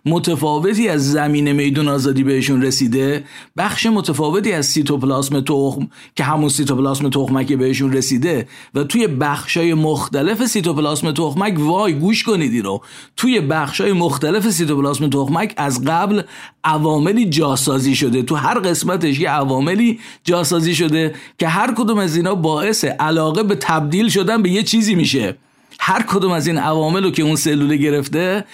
متفاوتی 0.05 0.89
از 0.89 1.13
زمین 1.13 1.53
میدون 1.53 1.89
آزادی 1.89 2.23
بهشون 2.23 2.63
رسیده 2.63 3.25
بخش 3.57 3.87
متفاوتی 3.87 4.53
از 4.53 4.67
سیتوپلاسم 4.67 5.41
تخم 5.41 5.89
که 6.15 6.25
همون 6.25 6.49
سیتوپلاسم 6.49 7.11
تخمک 7.11 7.53
بهشون 7.53 7.93
رسیده 7.93 8.49
و 8.75 8.85
توی 8.85 9.07
بخشای 9.07 9.75
مختلف 9.75 10.47
سیتوپلاسم 10.47 11.13
تخمک 11.13 11.55
وای 11.59 11.95
گوش 11.95 12.23
کنید 12.23 12.65
رو 12.65 12.83
توی 13.17 13.41
بخشای 13.41 13.93
مختلف 13.93 14.51
سیتوپلاسم 14.51 15.11
تخمک 15.11 15.55
از 15.57 15.85
قبل 15.85 16.23
عواملی 16.65 17.29
جاسازی 17.29 17.95
شده. 17.95 18.23
تو 18.23 18.35
هر 18.35 18.59
قسمتش 18.59 19.21
یه 19.21 19.31
عواملی 19.31 20.01
جاسازی 20.25 20.75
شده 20.75 21.15
که 21.39 21.49
هر 21.49 21.75
کدوم 21.75 21.99
از 21.99 22.17
اینا 22.17 22.35
باعث 22.35 22.85
علاقه 22.85 23.43
به 23.43 23.55
تبدیل 23.55 24.09
شدن 24.09 24.43
به 24.43 24.51
یه 24.51 24.63
چیزی 24.63 24.95
میشه. 24.95 25.37
هر 25.81 26.03
کدوم 26.03 26.33
از 26.33 26.47
این 26.47 26.59
عوامل 26.59 27.05
رو 27.05 27.11
که 27.11 27.23
اون 27.23 27.37
سلول 27.37 27.77
گرفته 27.77 28.45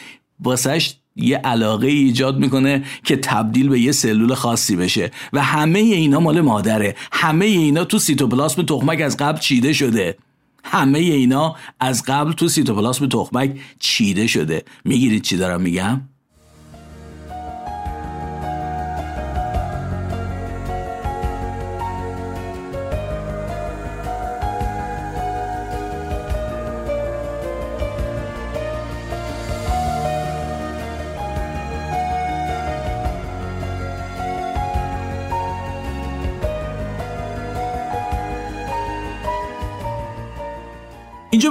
واسش 0.41 0.95
یه 1.17 1.37
علاقه 1.37 1.87
ایجاد 1.87 2.39
می‌کنه 2.39 2.85
که 3.05 3.17
تبدیل 3.17 3.69
به 3.69 3.81
یه 3.81 3.93
سلول 3.93 4.35
خاصی 4.35 4.77
بشه. 4.77 5.11
و 5.33 5.43
همه 5.43 5.79
اینا 5.79 6.21
مال 6.21 6.41
مادره. 6.41 6.97
همه 7.13 7.45
اینا 7.45 7.85
تو 7.85 7.99
سیتوپلاسم 7.99 8.63
تخمک 8.63 9.01
از 9.01 9.17
قبل 9.17 9.39
چیده 9.39 9.73
شده. 9.73 10.17
همه 10.65 10.99
اینا 10.99 11.57
از 11.81 12.03
قبل 12.07 12.33
تو 12.33 12.49
سیتوپلاسم 12.49 13.07
تخمک 13.07 13.61
چیده 13.79 14.27
شده. 14.27 14.63
می‌گیرید 14.85 15.23
چی 15.23 15.37
دارم 15.37 15.61
میگم؟ 15.61 16.01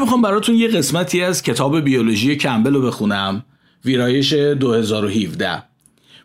می‌خوام 0.04 0.22
براتون 0.22 0.56
یه 0.56 0.68
قسمتی 0.68 1.22
از 1.22 1.44
کتاب 1.44 1.80
بیولوژی 1.80 2.36
کمبل 2.36 2.74
رو 2.74 2.82
بخونم. 2.82 3.46
ویرایش 3.86 4.34
2017 4.34 5.64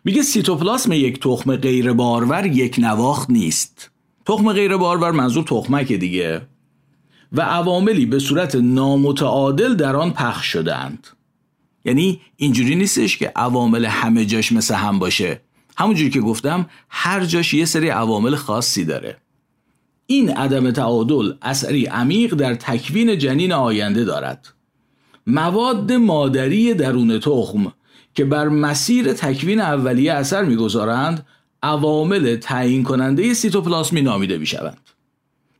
میگه 0.05 0.21
سیتوپلاسم 0.21 0.91
یک 0.91 1.19
تخم 1.19 1.55
غیر 1.55 1.93
بارور 1.93 2.45
یک 2.45 2.75
نواخت 2.79 3.29
نیست. 3.29 3.91
تخم 4.25 4.53
غیر 4.53 4.77
بارور 4.77 5.11
منظور 5.11 5.43
تخمک 5.43 5.93
دیگه. 5.93 6.41
و 7.31 7.41
عواملی 7.41 8.05
به 8.05 8.19
صورت 8.19 8.55
نامتعادل 8.55 9.75
در 9.75 9.95
آن 9.95 10.11
پخش 10.11 10.45
شدند 10.45 11.07
یعنی 11.85 12.21
اینجوری 12.35 12.75
نیستش 12.75 13.17
که 13.17 13.31
عوامل 13.35 13.85
همه 13.85 14.25
جاش 14.25 14.51
مثل 14.51 14.75
هم 14.75 14.99
باشه. 14.99 15.41
همونجوری 15.77 16.09
که 16.09 16.21
گفتم 16.21 16.69
هر 16.89 17.25
جاش 17.25 17.53
یه 17.53 17.65
سری 17.65 17.89
عوامل 17.89 18.35
خاصی 18.35 18.85
داره. 18.85 19.17
این 20.11 20.29
عدم 20.29 20.71
تعادل 20.71 21.33
اثری 21.41 21.85
عمیق 21.85 22.35
در 22.35 22.55
تکوین 22.55 23.17
جنین 23.17 23.51
آینده 23.51 24.03
دارد 24.03 24.47
مواد 25.27 25.91
مادری 25.91 26.73
درون 26.73 27.19
تخم 27.19 27.73
که 28.13 28.25
بر 28.25 28.47
مسیر 28.47 29.13
تکوین 29.13 29.61
اولیه 29.61 30.13
اثر 30.13 30.43
می‌گذارند 30.43 31.25
عوامل 31.63 32.35
تعیین 32.35 32.83
کننده 32.83 33.33
سیتوپلاسمی 33.33 34.01
نامیده 34.01 34.37
می 34.37 34.45
شوند. 34.45 34.89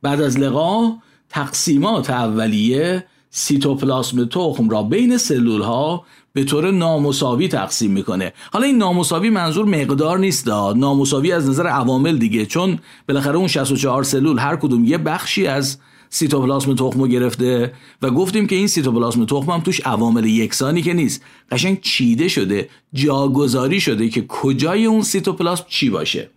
بعد 0.02 0.20
از 0.20 0.38
لقا 0.38 0.92
تقسیمات 1.28 2.10
اولیه 2.10 3.06
سیتوپلاسم 3.30 4.24
تخم 4.24 4.68
را 4.68 4.82
بین 4.82 5.16
سلول 5.16 5.62
ها 5.62 6.04
به 6.32 6.44
طور 6.44 6.70
نامساوی 6.70 7.48
تقسیم 7.48 7.90
می‌کنه. 7.90 8.32
حالا 8.52 8.66
این 8.66 8.78
نامساوی 8.78 9.30
منظور 9.30 9.64
مقدار 9.64 10.18
نیست 10.18 10.48
نامساوی 10.48 11.32
از 11.32 11.48
نظر 11.48 11.66
عوامل 11.66 12.18
دیگه 12.18 12.46
چون 12.46 12.78
بالاخره 13.08 13.36
اون 13.36 13.48
64 13.48 14.02
سلول 14.02 14.38
هر 14.38 14.56
کدوم 14.56 14.84
یه 14.84 14.98
بخشی 14.98 15.46
از 15.46 15.78
سیتوپلاسم 16.10 16.74
تخم 16.74 17.00
رو 17.00 17.06
گرفته 17.06 17.72
و 18.02 18.10
گفتیم 18.10 18.46
که 18.46 18.56
این 18.56 18.66
سیتوپلاسم 18.66 19.24
تخم 19.24 19.50
هم 19.50 19.60
توش 19.60 19.80
عوامل 19.80 20.24
یکسانی 20.24 20.82
که 20.82 20.92
نیست. 20.92 21.22
قشنگ 21.50 21.80
چیده 21.80 22.28
شده 22.28 22.68
جاگذاری 22.94 23.80
شده 23.80 24.08
که 24.08 24.24
کجای 24.28 24.86
اون 24.86 25.02
سیتوپلاسم 25.02 25.64
چی 25.68 25.90
باشه. 25.90 26.30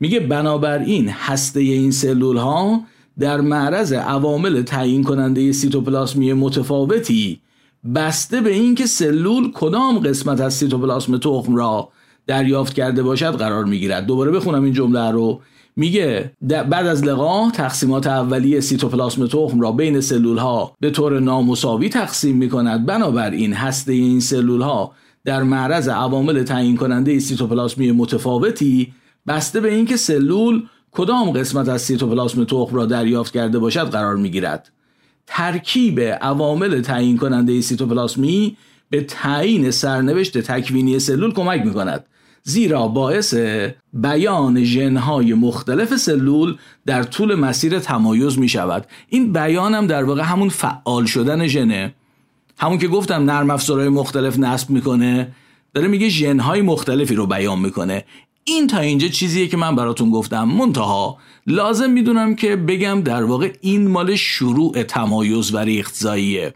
میگه 0.00 0.20
بنابراین 0.20 1.08
هسته 1.08 1.60
این 1.60 1.90
سلول 1.90 2.36
ها 2.36 2.80
در 3.18 3.40
معرض 3.40 3.92
عوامل 3.92 4.62
تعیین 4.62 5.04
کننده 5.04 5.52
سیتوپلاسمی 5.52 6.32
متفاوتی 6.32 7.40
بسته 7.94 8.40
به 8.40 8.52
اینکه 8.52 8.86
سلول 8.86 9.52
کدام 9.52 9.98
قسمت 9.98 10.40
از 10.40 10.54
سیتوپلاسم 10.54 11.18
تخم 11.18 11.56
را 11.56 11.88
دریافت 12.26 12.74
کرده 12.74 13.02
باشد 13.02 13.34
قرار 13.34 13.64
می‌گیرد. 13.64 14.06
دوباره 14.06 14.30
بخونم 14.30 14.64
این 14.64 14.72
جمله 14.72 15.10
رو. 15.10 15.40
میگه 15.76 16.32
بعد 16.42 16.86
از 16.86 17.04
لقا 17.04 17.50
تقسیمات 17.50 18.06
اولیه 18.06 18.60
سیتوپلاسم 18.60 19.26
تخم 19.26 19.60
را 19.60 19.72
بین 19.72 20.00
سلول 20.00 20.38
ها 20.38 20.76
به 20.80 20.90
طور 20.90 21.20
نامساوی 21.20 21.88
تقسیم 21.88 22.36
می 22.36 22.48
کند 22.48 22.86
بنابراین 22.86 23.52
هسته 23.52 23.92
این 23.92 24.20
سلول 24.20 24.60
ها 24.60 24.92
در 25.24 25.42
معرض 25.42 25.88
عوامل 25.88 26.42
تعیین 26.42 26.76
کننده 26.76 27.18
سیتوپلاسمی 27.18 27.92
متفاوتی 27.92 28.92
بسته 29.26 29.60
به 29.60 29.74
اینکه 29.74 29.96
سلول 29.96 30.62
کدام 30.90 31.30
قسمت 31.30 31.68
از 31.68 31.82
سیتوپلاسم 31.82 32.44
تخم 32.44 32.76
را 32.76 32.86
دریافت 32.86 33.32
کرده 33.32 33.58
باشد 33.58 33.90
قرار 33.90 34.16
می 34.16 34.30
گیرد 34.30 34.72
ترکیب 35.26 36.00
عوامل 36.00 36.80
تعیین 36.80 37.16
کننده 37.16 37.60
سیتوپلاسمی 37.60 38.56
به 38.90 39.00
تعیین 39.00 39.70
سرنوشت 39.70 40.38
تکوینی 40.38 40.98
سلول 40.98 41.32
کمک 41.32 41.60
می 41.60 41.72
کند 41.72 42.04
زیرا 42.42 42.88
باعث 42.88 43.34
بیان 43.92 44.64
ژنهای 44.64 45.34
مختلف 45.34 45.96
سلول 45.96 46.56
در 46.86 47.02
طول 47.02 47.34
مسیر 47.34 47.78
تمایز 47.78 48.38
می 48.38 48.48
شود 48.48 48.86
این 49.08 49.32
بیان 49.32 49.74
هم 49.74 49.86
در 49.86 50.04
واقع 50.04 50.22
همون 50.22 50.48
فعال 50.48 51.06
شدن 51.06 51.46
ژنه. 51.46 51.94
همون 52.58 52.78
که 52.78 52.88
گفتم 52.88 53.30
نرم 53.30 53.50
افزارهای 53.50 53.88
مختلف 53.88 54.38
نصب 54.38 54.70
می‌کنه 54.70 55.32
داره 55.74 55.88
میگه 55.88 56.08
ژنهای 56.08 56.62
مختلفی 56.62 57.14
رو 57.14 57.26
بیان 57.26 57.58
می‌کنه. 57.58 58.04
این 58.44 58.66
تا 58.66 58.78
اینجا 58.78 59.08
چیزیه 59.08 59.48
که 59.48 59.56
من 59.56 59.76
براتون 59.76 60.10
گفتم. 60.10 60.44
منتها 60.44 61.18
لازم 61.46 61.90
می‌دونم 61.90 62.34
که 62.34 62.56
بگم 62.56 63.00
در 63.00 63.24
واقع 63.24 63.52
این 63.60 63.88
مال 63.88 64.14
شروع 64.14 64.82
تمایز 64.82 65.54
و 65.54 65.58
ریختزاییه. 65.58 66.54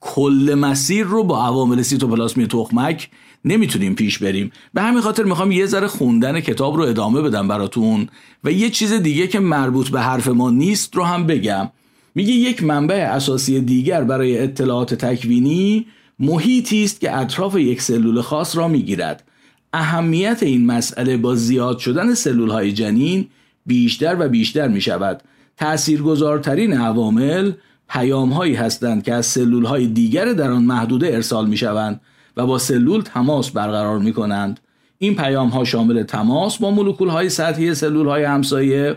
کل 0.00 0.54
مسیر 0.58 1.06
رو 1.06 1.24
با 1.24 1.46
عوامل 1.46 1.82
سیتوپلاسمی 1.82 2.46
تخمک 2.46 3.10
نمی‌تونیم 3.44 3.94
پیش 3.94 4.18
بریم. 4.18 4.52
به 4.74 4.82
همین 4.82 5.00
خاطر 5.00 5.22
می‌خوام 5.22 5.52
یه 5.52 5.66
ذره 5.66 5.86
خوندن 5.86 6.40
کتاب 6.40 6.76
رو 6.76 6.82
ادامه 6.82 7.22
بدم 7.22 7.48
براتون 7.48 8.08
و 8.44 8.52
یه 8.52 8.70
چیز 8.70 8.92
دیگه 8.92 9.26
که 9.26 9.40
مربوط 9.40 9.88
به 9.88 10.00
حرف 10.00 10.28
ما 10.28 10.50
نیست 10.50 10.96
رو 10.96 11.04
هم 11.04 11.26
بگم. 11.26 11.70
میگه 12.14 12.32
یک 12.32 12.62
منبع 12.62 12.94
اساسی 12.94 13.60
دیگر 13.60 14.04
برای 14.04 14.38
اطلاعات 14.38 14.94
تکوینی 14.94 15.86
محیطی 16.18 16.84
است 16.84 17.00
که 17.00 17.16
اطراف 17.16 17.56
یک 17.56 17.82
سلول 17.82 18.20
خاص 18.20 18.56
را 18.56 18.68
می‌گیرد. 18.68 19.28
اهمیت 19.74 20.42
این 20.42 20.66
مسئله 20.66 21.16
با 21.16 21.34
زیاد 21.34 21.78
شدن 21.78 22.14
سلول 22.14 22.50
های 22.50 22.72
جنین 22.72 23.28
بیشتر 23.66 24.16
و 24.18 24.28
بیشتر 24.28 24.68
می 24.68 24.80
شود 24.80 25.22
تأثیرگذارترین 25.56 26.72
عوامل 26.72 27.52
پیام 27.88 28.32
هایی 28.32 28.54
هستند 28.54 29.02
که 29.02 29.14
از 29.14 29.26
سلول 29.26 29.64
های 29.64 29.86
دیگر 29.86 30.24
در 30.24 30.50
آن 30.50 30.64
محدوده 30.64 31.06
ارسال 31.06 31.48
می 31.48 31.56
شوند 31.56 32.00
و 32.36 32.46
با 32.46 32.58
سلول 32.58 33.00
تماس 33.00 33.50
برقرار 33.50 33.98
می 33.98 34.12
کنند 34.12 34.60
این 34.98 35.16
پیام 35.16 35.48
ها 35.48 35.64
شامل 35.64 36.02
تماس 36.02 36.58
با 36.58 36.70
مولکول 36.70 37.08
های 37.08 37.28
سطحی 37.28 37.74
سلول 37.74 38.06
های 38.06 38.24
همسایه 38.24 38.96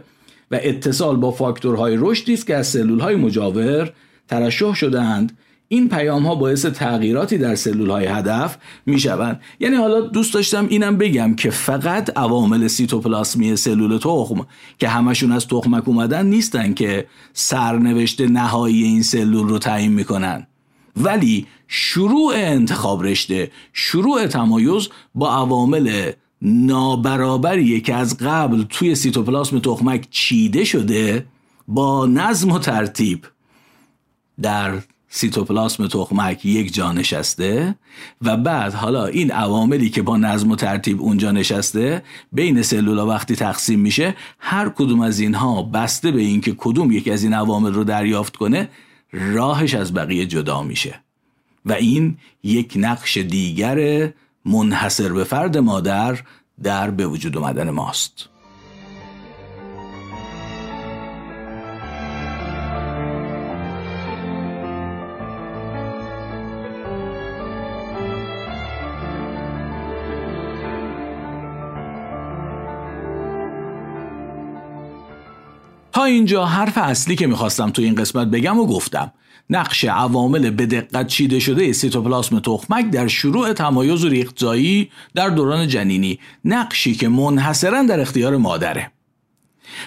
و 0.51 0.59
اتصال 0.61 1.15
با 1.15 1.31
فاکتورهای 1.31 1.97
رشدی 1.99 2.33
است 2.33 2.47
که 2.47 2.55
از 2.55 2.67
سلول 2.67 2.99
های 2.99 3.15
مجاور 3.15 3.93
ترشح 4.27 4.73
شدهاند 4.73 5.37
این 5.67 5.89
پیام 5.89 6.25
ها 6.25 6.35
باعث 6.35 6.65
تغییراتی 6.65 7.37
در 7.37 7.55
سلول 7.55 7.89
های 7.89 8.05
هدف 8.05 8.57
می 8.85 8.99
شوند 8.99 9.41
یعنی 9.59 9.75
حالا 9.75 10.01
دوست 10.01 10.33
داشتم 10.33 10.67
اینم 10.69 10.97
بگم 10.97 11.35
که 11.35 11.49
فقط 11.49 12.17
عوامل 12.17 12.67
سیتوپلاسمی 12.67 13.55
سلول 13.55 13.97
تخم 13.97 14.47
که 14.79 14.89
همشون 14.89 15.31
از 15.31 15.47
تخمک 15.47 15.87
اومدن 15.87 16.25
نیستن 16.25 16.73
که 16.73 17.07
سرنوشت 17.33 18.21
نهایی 18.21 18.83
این 18.83 19.03
سلول 19.03 19.47
رو 19.47 19.59
تعیین 19.59 19.91
می‌کنن. 19.91 20.47
ولی 20.97 21.47
شروع 21.67 22.33
انتخاب 22.35 23.03
رشته 23.03 23.51
شروع 23.73 24.27
تمایز 24.27 24.89
با 25.15 25.31
عوامل 25.31 26.11
نابرابریه 26.41 27.79
که 27.79 27.95
از 27.95 28.17
قبل 28.17 28.63
توی 28.69 28.95
سیتوپلاسم 28.95 29.59
تخمک 29.59 30.07
چیده 30.11 30.63
شده 30.63 31.25
با 31.67 32.05
نظم 32.05 32.51
و 32.51 32.59
ترتیب 32.59 33.25
در 34.41 34.73
سیتوپلاسم 35.09 35.87
تخمک 35.87 36.45
یک 36.45 36.73
جا 36.73 36.91
نشسته 36.91 37.75
و 38.21 38.37
بعد 38.37 38.73
حالا 38.73 39.05
این 39.05 39.31
عواملی 39.31 39.89
که 39.89 40.01
با 40.01 40.17
نظم 40.17 40.51
و 40.51 40.55
ترتیب 40.55 41.01
اونجا 41.01 41.31
نشسته 41.31 42.03
بین 42.31 42.61
سلولا 42.61 43.07
وقتی 43.07 43.35
تقسیم 43.35 43.79
میشه 43.79 44.15
هر 44.39 44.69
کدوم 44.69 45.01
از 45.01 45.19
اینها 45.19 45.63
بسته 45.63 46.11
به 46.11 46.21
اینکه 46.21 46.55
کدوم 46.57 46.91
یکی 46.91 47.11
از 47.11 47.23
این 47.23 47.33
عوامل 47.33 47.73
رو 47.73 47.83
دریافت 47.83 48.35
کنه 48.35 48.69
راهش 49.11 49.73
از 49.73 49.93
بقیه 49.93 50.25
جدا 50.25 50.63
میشه. 50.63 50.99
و 51.65 51.73
این 51.73 52.17
یک 52.43 52.73
نقش 52.75 53.17
دیگر 53.17 54.09
منحصر 54.45 55.13
به 55.13 55.23
فرد 55.23 55.57
مادر 55.57 56.19
در 56.63 56.91
به 56.91 57.07
وجود 57.07 57.37
اومدن 57.37 57.69
ماست. 57.69 58.29
تا 75.97 76.03
اینجا 76.03 76.45
حرف 76.45 76.77
اصلی 76.77 77.15
که 77.15 77.27
می‌خواستم 77.27 77.69
تو 77.69 77.81
این 77.81 77.95
قسمت 77.95 78.27
بگم 78.27 78.59
و 78.59 78.65
گفتم. 78.65 79.11
نقش 79.49 79.85
عوامل 79.85 80.49
به 80.49 80.65
دقت 80.65 81.07
چیده 81.07 81.39
شده 81.39 81.73
سیتوپلاسم 81.73 82.39
تخمک 82.39 82.89
در 82.89 83.07
شروع 83.07 83.53
تمایز 83.53 84.05
و 84.05 84.09
ریختزایی 84.09 84.89
در 85.15 85.29
دوران 85.29 85.67
جنینی 85.67 86.19
نقشی 86.45 86.95
که 86.95 87.07
منحصرا 87.07 87.83
در 87.83 87.99
اختیار 87.99 88.37
مادره. 88.37 88.91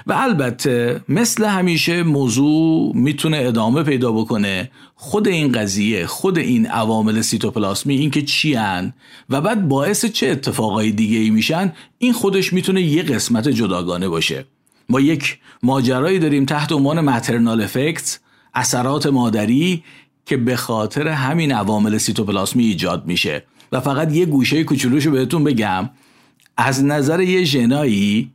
و 0.07 0.13
البته 0.13 1.01
مثل 1.09 1.45
همیشه 1.45 2.03
موضوع 2.03 2.97
می‌تونه 2.97 3.39
ادامه 3.39 3.83
پیدا 3.83 4.13
بکنه. 4.13 4.71
خود 4.95 5.29
این 5.29 5.53
قضیه 5.53 6.07
خود 6.07 6.39
این 6.39 6.67
عوامل 6.67 7.21
سیتوپلاسمی 7.21 7.97
این 7.97 8.11
که 8.11 8.23
چی 8.23 8.55
هن 8.55 8.93
و 9.29 9.41
بعد 9.41 9.69
باعث 9.69 10.05
چه 10.05 10.29
اتفاقای 10.29 10.91
دیگه 10.91 11.19
ای 11.19 11.31
میشن 11.31 11.73
این 11.99 12.13
خودش 12.13 12.53
می‌تونه 12.53 12.83
یه 12.83 13.03
قسمت 13.03 13.49
جداگانه 13.49 14.09
باشه. 14.09 14.45
ما 14.91 15.01
یک 15.01 15.39
ماجرایی 15.63 16.19
داریم 16.19 16.45
تحت 16.45 16.73
عنوان 16.73 17.01
مترنال 17.01 17.63
افکت 17.63 18.21
اثرات 18.55 19.07
مادری 19.07 19.85
که 20.27 20.37
به 20.37 20.57
خاطر 20.57 21.09
همین 21.09 21.53
عوامل 21.53 21.99
سیتوپلاسمی 21.99 22.65
ایجاد 22.65 23.07
میشه. 23.07 23.45
و 23.73 23.81
فقط 23.81 24.13
یه 24.13 24.27
گوشه 24.27 24.65
کوچولوشو 24.65 25.11
بهتون 25.11 25.45
بگم. 25.45 25.91
از 26.57 26.85
نظر 26.85 27.21
یه 27.21 27.45
ژنایی 27.45 28.31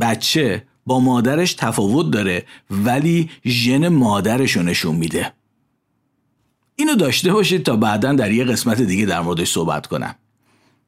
بچه 0.00 0.64
با 0.86 1.00
مادرش 1.00 1.54
تفاوت 1.54 2.10
داره 2.10 2.44
ولی 2.70 3.30
ژن 3.46 3.88
مادرش 3.88 4.56
نشون 4.56 4.96
میده. 4.96 5.32
اینو 6.76 6.94
داشته 6.94 7.32
باشید 7.32 7.62
تا 7.62 7.76
بعدا 7.76 8.12
در 8.12 8.30
یه 8.30 8.44
قسمت 8.44 8.80
دیگه 8.82 9.06
در 9.06 9.20
موردش 9.20 9.50
صحبت 9.50 9.86
کنم. 9.86 10.14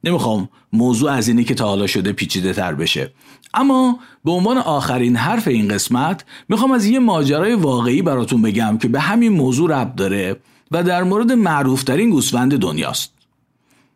نمی‌خوام 0.06 0.48
موضوع 0.72 1.10
از 1.10 1.28
اینی 1.28 1.44
که 1.44 1.54
تا 1.54 1.66
حالا 1.66 1.86
شده 1.86 2.12
پیچیده 2.12 2.52
تر 2.52 2.74
بشه. 2.74 3.12
اما 3.54 3.98
به 4.24 4.30
عنوان 4.30 4.58
آخرین 4.58 5.16
حرف 5.16 5.48
این 5.48 5.68
قسمت 5.68 6.24
می‌خوام 6.48 6.72
از 6.72 6.86
یه 6.86 6.98
ماجرای 6.98 7.54
واقعی 7.54 8.02
براتون 8.02 8.42
بگم 8.42 8.78
که 8.78 8.88
به 8.88 9.00
همین 9.00 9.32
موضوع 9.32 9.70
ربط 9.70 9.94
داره 9.94 10.36
و 10.70 10.82
در 10.82 11.02
مورد 11.02 11.32
معروفترین 11.32 12.10
گوسفند 12.10 12.58
دنیاست. 12.58 13.12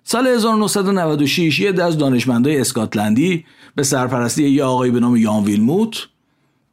سال 0.05 0.27
1996 0.27 1.61
یه 1.61 1.83
از 1.83 1.99
دانشمندای 1.99 2.61
اسکاتلندی 2.61 3.45
به 3.75 3.83
سرپرستی 3.83 4.49
یه 4.49 4.65
آقایی 4.65 4.93
به 4.93 5.01
نام 5.01 5.17
یان 5.17 5.45
ویلموت 5.45 6.09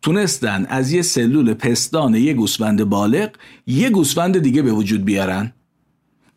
تونستن 0.02 0.66
از 0.70 0.92
یه 0.92 1.02
سلول 1.02 1.54
پستان 1.54 2.16
یه 2.16 2.34
گوسفند 2.34 2.84
بالغ 2.84 3.30
یه 3.68 3.90
گوسفند 3.90 4.38
دیگه 4.38 4.62
به 4.62 4.72
وجود 4.72 5.06
بیارن. 5.06 5.54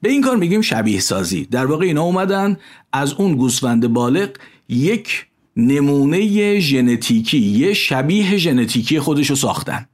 به 0.02 0.08
این 0.08 0.22
کار 0.22 0.36
میگیم 0.36 0.60
شبیه 0.60 1.00
سازی 1.00 1.44
در 1.44 1.66
واقع 1.66 1.86
اینا 1.86 2.02
اومدن 2.02 2.56
از 2.92 3.12
اون 3.12 3.34
گوسفند 3.34 3.92
بالغ 3.92 4.30
یک 4.68 5.26
نمونه 5.56 6.60
ژنتیکی 6.60 7.38
یه 7.38 7.74
شبیه 7.74 8.36
ژنتیکی 8.36 9.00
خودشو 9.00 9.34
ساختن. 9.34 9.86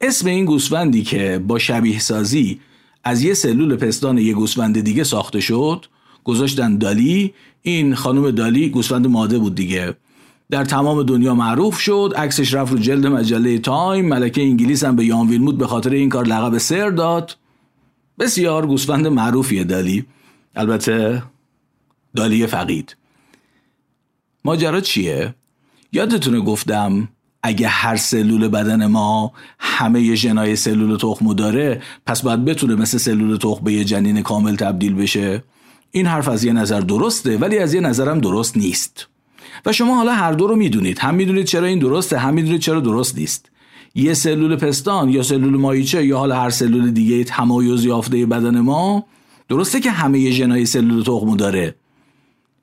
اسم 0.00 0.26
این 0.26 0.44
گوسفندی 0.44 1.02
که 1.02 1.44
با 1.46 1.58
شبیه 1.58 1.98
سازی 1.98 2.60
از 3.04 3.22
یه 3.22 3.34
سلول 3.34 3.76
پستان 3.76 4.18
یه 4.18 4.34
گوسفند 4.34 4.80
دیگه 4.80 5.04
ساخته 5.04 5.40
شد 5.40 5.86
گذاشتن 6.24 6.78
دالی. 6.78 7.34
این 7.62 7.94
خانم 7.94 8.30
دالی 8.30 8.68
گوسفند 8.68 9.06
ماده 9.06 9.38
بود 9.38 9.54
دیگه. 9.54 9.94
در 10.50 10.64
تمام 10.64 11.02
دنیا 11.02 11.34
معروف 11.34 11.80
شد 11.80 12.12
عکسش 12.16 12.54
رفت 12.54 12.72
رو 12.72 12.78
جلد 12.78 13.06
مجله 13.06 13.58
تایم. 13.58 14.08
ملکه 14.08 14.42
انگلیس 14.42 14.84
هم 14.84 14.96
به 14.96 15.04
یان 15.04 15.28
ویلموت 15.28 15.54
به 15.54 15.66
خاطر 15.66 15.90
این 15.90 16.08
کار 16.08 16.26
لقب 16.26 16.58
سر 16.58 16.90
داد. 16.90 17.36
بسیار 18.18 18.66
گوسفند 18.66 19.06
معروفیه 19.06 19.64
دالی. 19.64 20.04
البته 20.56 21.22
دالی 22.16 22.46
فقید. 22.46 22.96
ماجرا 24.44 24.80
چیه؟ 24.80 25.34
یادتونه 25.92 26.40
گفتم 26.40 27.08
اگه 27.42 27.68
هر 27.68 27.96
سلول 27.96 28.48
بدن 28.48 28.86
ما 28.86 29.32
همه 29.58 30.14
ژنای 30.14 30.56
سلول 30.56 30.96
تخمو 30.96 31.34
داره 31.34 31.82
پس 32.06 32.22
باید 32.22 32.44
بتونه 32.44 32.74
مثل 32.74 32.98
سلول 32.98 33.36
تخم 33.36 33.64
به 33.64 33.72
یه 33.72 33.84
جنین 33.84 34.22
کامل 34.22 34.56
تبدیل 34.56 34.94
بشه. 34.94 35.44
این 35.90 36.06
حرف 36.06 36.28
از 36.28 36.44
یه 36.44 36.52
نظر 36.52 36.80
درسته 36.80 37.38
ولی 37.38 37.58
از 37.58 37.74
یه 37.74 37.80
نظرم 37.80 38.20
درست 38.20 38.56
نیست. 38.56 39.06
و 39.66 39.72
شما 39.72 39.96
حالا 39.96 40.12
هر 40.12 40.32
دو 40.32 40.46
رو 40.46 40.56
می‌دونید. 40.56 40.98
هم 40.98 41.14
می‌دونید 41.14 41.46
چرا 41.46 41.66
این 41.66 41.78
درسته 41.78 42.18
هم 42.18 42.34
می‌دونید 42.34 42.60
چرا 42.60 42.80
درست 42.80 43.18
نیست. 43.18 43.50
یه 43.98 44.14
سلول 44.14 44.56
پستان 44.56 45.08
یا 45.08 45.22
سلول 45.22 45.56
مایچه 45.56 46.06
یا 46.06 46.18
حالا 46.18 46.40
هر 46.40 46.50
سلول 46.50 46.90
دیگه 46.90 47.24
تمایز 47.24 47.84
یافته 47.84 48.26
بدن 48.26 48.60
ما 48.60 49.04
درسته 49.48 49.80
که 49.80 49.90
همه 49.90 50.30
ژنای 50.30 50.66
سلول 50.66 51.02
تخمو 51.02 51.36
داره. 51.36 51.74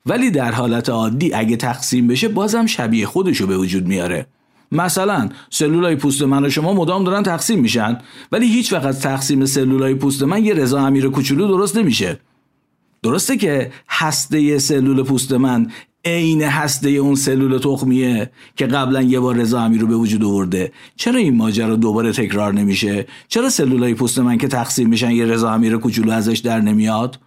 ولی 0.06 0.30
در 0.30 0.52
حالت 0.52 0.88
عادی 0.88 1.34
اگه 1.34 1.56
تقسیم 1.56 2.06
بشه 2.06 2.28
بازم 2.28 2.66
شبیه 2.66 3.06
خودشو 3.06 3.46
به 3.46 3.56
وجود 3.56 3.86
میاره. 3.86 4.26
مثلا 4.72 5.28
سلولای 5.50 5.96
پوست 5.96 6.22
من 6.22 6.44
و 6.44 6.50
شما 6.50 6.72
مدام 6.72 7.04
دارن 7.04 7.22
تقسیم 7.22 7.60
میشن 7.60 7.98
ولی 8.32 8.46
هیچ 8.46 8.72
وقت 8.72 9.00
تقسیم 9.00 9.46
سلولای 9.46 9.94
پوست 9.94 10.22
من 10.22 10.44
یه 10.44 10.54
رضا 10.54 10.86
امیر 10.86 11.08
کوچولو 11.08 11.48
درست 11.48 11.76
نمیشه. 11.76 12.20
درسته 13.02 13.36
که 13.36 13.72
هسته 13.88 14.58
سلول 14.58 15.02
پوست 15.02 15.32
من 15.32 15.70
عین 16.06 16.42
هسته 16.42 16.88
اون 16.88 17.14
سلول 17.14 17.58
تخمیه 17.58 18.30
که 18.56 18.66
قبلا 18.66 19.02
یه 19.02 19.20
بار 19.20 19.36
رضا 19.36 19.60
امیر 19.60 19.80
رو 19.80 19.86
به 19.86 19.96
وجود 19.96 20.24
آورده. 20.24 20.72
چرا 20.96 21.18
این 21.18 21.36
ماجرا 21.36 21.76
دوباره 21.76 22.12
تکرار 22.12 22.54
نمیشه؟ 22.54 23.06
چرا 23.28 23.50
سلولای 23.50 23.94
پوست 23.94 24.18
من 24.18 24.38
که 24.38 24.48
تقسیم 24.48 24.88
میشن 24.88 25.10
یه 25.10 25.24
رضا 25.24 25.52
امیر 25.52 25.76
کوچولو 25.76 26.12
ازش 26.12 26.38
در 26.38 26.60
نمیاد؟ 26.60 27.18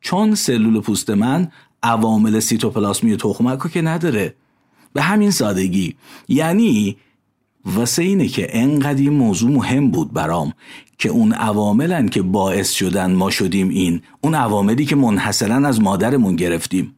چون 0.00 0.34
سلول 0.34 0.80
پوست 0.80 1.10
من 1.10 1.48
عوامل 1.82 2.40
سیتوپلاسمی 2.40 3.16
تخمک 3.16 3.72
که 3.72 3.82
نداره. 3.82 4.34
به 4.92 5.02
همین 5.02 5.30
سادگی. 5.30 5.94
یعنی 6.28 6.96
واسه 7.64 8.02
اینه 8.02 8.28
که 8.28 8.48
انقدر 8.50 9.02
موضوع 9.02 9.50
مهم 9.50 9.90
بود 9.90 10.12
برام 10.12 10.52
که 10.98 11.08
اون 11.08 11.32
عواملن 11.32 12.08
که 12.08 12.22
باعث 12.22 12.70
شدن 12.70 13.14
ما 13.14 13.30
شدیم 13.30 13.68
این 13.68 14.02
اون 14.20 14.34
عواملی 14.34 14.84
که 14.84 14.96
منحصرا 14.96 15.68
از 15.68 15.80
مادرمون 15.80 16.36
گرفتیم. 16.36 16.94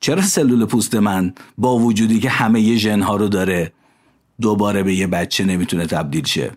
چرا 0.00 0.22
سلول 0.22 0.64
پوست 0.64 0.94
من 0.94 1.34
با 1.58 1.78
وجودی 1.78 2.20
که 2.20 2.30
همه 2.30 2.60
ی 2.60 2.78
ژنها 2.78 3.16
رو 3.16 3.28
داره 3.28 3.72
دوباره 4.40 4.82
به 4.82 4.94
یه 4.94 5.06
بچه 5.06 5.44
نمی‌تونه 5.44 5.86
تبدیل 5.86 6.24
شه؟ 6.24 6.52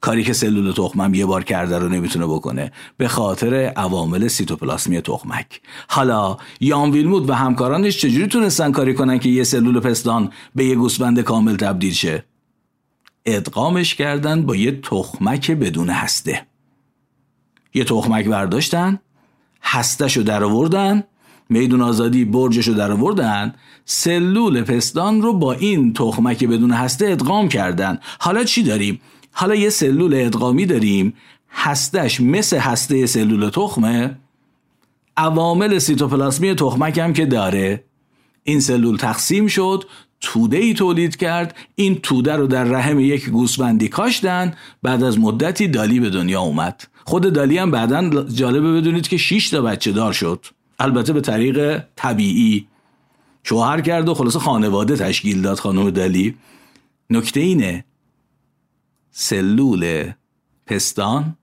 کاری 0.00 0.24
که 0.24 0.32
سلول 0.32 0.72
تخمم 0.72 1.14
یه 1.14 1.26
بار 1.26 1.44
کرده 1.44 1.78
رو 1.78 1.88
نمی‌تونه 1.88 2.26
بکنه. 2.26 2.72
به 2.96 3.08
خاطر 3.08 3.54
عوامل 3.54 4.28
سیتوپلاسمی 4.28 5.00
تخمک. 5.00 5.60
حالا 5.88 6.36
یان 6.60 6.90
ویلمود 6.90 7.30
و 7.30 7.34
همکارانش 7.34 7.98
چجوری 7.98 8.26
تونستن 8.26 8.72
کاری 8.72 8.94
کنن 8.94 9.18
که 9.18 9.28
یه 9.28 9.44
سلول 9.44 9.80
پستان 9.80 10.32
به 10.54 10.64
یه 10.64 10.74
گوسفند 10.74 11.20
کامل 11.20 11.56
تبدیل 11.56 11.92
شه؟ 11.92 12.24
ادغامش 13.26 13.94
کردن 13.94 14.42
با 14.42 14.56
یه 14.56 14.80
تخمک 14.80 15.50
بدون 15.50 15.90
هسته. 15.90 16.46
یه 17.74 17.84
تخمک 17.84 18.26
برداشتن 18.26 18.98
هستش 19.62 20.16
رو 20.16 20.22
در 20.22 20.44
آوردن 20.44 21.04
میدون 21.48 21.80
آزادی 21.80 22.24
برجش 22.24 22.68
رو 22.68 22.74
در 22.74 22.92
آوردن 22.92 23.54
سلول 23.84 24.62
پستان 24.62 25.22
رو 25.22 25.32
با 25.32 25.52
این 25.52 25.92
تخمک 25.92 26.44
بدون 26.44 26.70
هسته 26.70 27.06
ادغام 27.06 27.48
کردن. 27.48 27.98
حالا 28.20 28.44
چی 28.44 28.62
داریم؟ 28.62 29.00
حالا 29.32 29.54
یه 29.54 29.70
سلول 29.70 30.14
ادغامی 30.14 30.66
داریم 30.66 31.14
هستش 31.50 32.20
مثل 32.20 32.58
هسته 32.58 33.06
سلول 33.06 33.50
تخمه. 33.50 34.16
عوامل 35.16 35.78
سیتوپلاسمی 35.78 36.54
تخمک 36.54 36.98
هم 36.98 37.12
که 37.12 37.26
داره. 37.26 37.84
این 38.44 38.60
سلول 38.60 38.96
تقسیم 38.96 39.46
شد 39.46 39.84
توده 40.20 40.56
ای 40.56 40.74
تولید 40.74 41.16
کرد 41.16 41.56
این 41.74 41.94
توده 41.94 42.32
رو 42.32 42.46
در 42.46 42.64
رحم 42.64 43.00
یک 43.00 43.30
گوسفندی 43.30 43.88
کاشتن 43.88 44.54
بعد 44.82 45.02
از 45.02 45.18
مدتی 45.18 45.68
دالی 45.68 46.00
به 46.00 46.10
دنیا 46.10 46.40
اومد. 46.40 46.84
خود 47.04 47.32
دالی 47.32 47.58
هم 47.58 47.70
بعدا 47.70 48.24
جالبه 48.24 48.72
بدونید 48.72 49.08
که 49.08 49.16
6 49.16 49.50
تا 49.50 49.62
بچه 49.62 49.92
دار 49.92 50.12
شد. 50.12 50.46
البته 50.78 51.12
به 51.12 51.20
طریق 51.20 51.84
طبیعی. 51.96 52.66
شوهر 53.44 53.80
کرد 53.80 54.08
و 54.08 54.14
خلاص 54.14 54.36
خانواده 54.36 54.96
تشکیل 54.96 55.42
داد 55.42 55.58
خانم 55.58 55.90
دالی. 55.90 56.34
نکته 57.10 57.40
اینه 57.40 57.84
سلول 59.10 60.12
پستان 60.66 61.36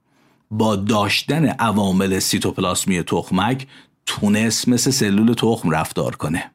با 0.50 0.76
داشتن 0.76 1.46
عوامل 1.46 2.18
سیتوپلاسمی 2.18 3.02
تخمک 3.02 3.66
تونست 4.06 4.68
مثل 4.68 4.90
سلول 4.90 5.34
تخم 5.34 5.70
رفتار 5.70 6.16
کنه. 6.16 6.50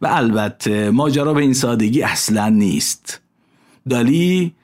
و 0.00 0.06
البته 0.06 0.90
ماجرا 0.90 1.34
به 1.34 1.40
این 1.40 1.54
سادگی 1.54 2.02
اصلا 2.02 2.48
نیست. 2.48 3.20
دالی 3.88 4.54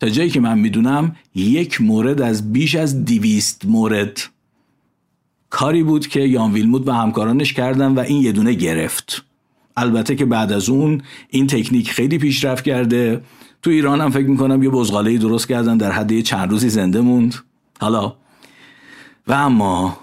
تا 0.00 0.08
جایی 0.08 0.30
که 0.30 0.40
من 0.40 0.58
می‌دونم 0.58 1.16
یک 1.34 1.80
مورد 1.80 2.22
از 2.22 2.52
بیش 2.52 2.74
از 2.74 3.04
دیویست 3.04 3.64
مورد 3.64 4.20
کاری 5.54 5.82
بود 5.82 6.06
که 6.06 6.20
یان 6.20 6.52
ویلموت 6.52 6.88
و 6.88 6.92
همکارانش 6.92 7.52
کردن 7.52 7.94
و 7.94 8.00
این 8.00 8.22
یه 8.22 8.32
دونه 8.32 8.52
گرفت. 8.52 9.24
البته 9.76 10.16
که 10.16 10.24
بعد 10.24 10.52
از 10.52 10.68
اون 10.68 11.02
این 11.28 11.46
تکنیک 11.46 11.90
خیلی 11.90 12.18
پیشرفت 12.18 12.64
کرده. 12.64 13.22
تو 13.62 13.70
ایران 13.70 14.00
هم 14.00 14.10
فکر 14.10 14.26
می‌کنم 14.26 14.62
یه 14.62 14.70
بزغاله 14.70 15.18
درست 15.18 15.48
کردن 15.48 15.76
در 15.76 15.92
حد 15.92 16.20
چند 16.20 16.50
روزی 16.50 16.68
زنده 16.68 17.00
موند. 17.00 17.34
حالا. 17.80 18.14
و 19.26 19.32
اما 19.32 19.98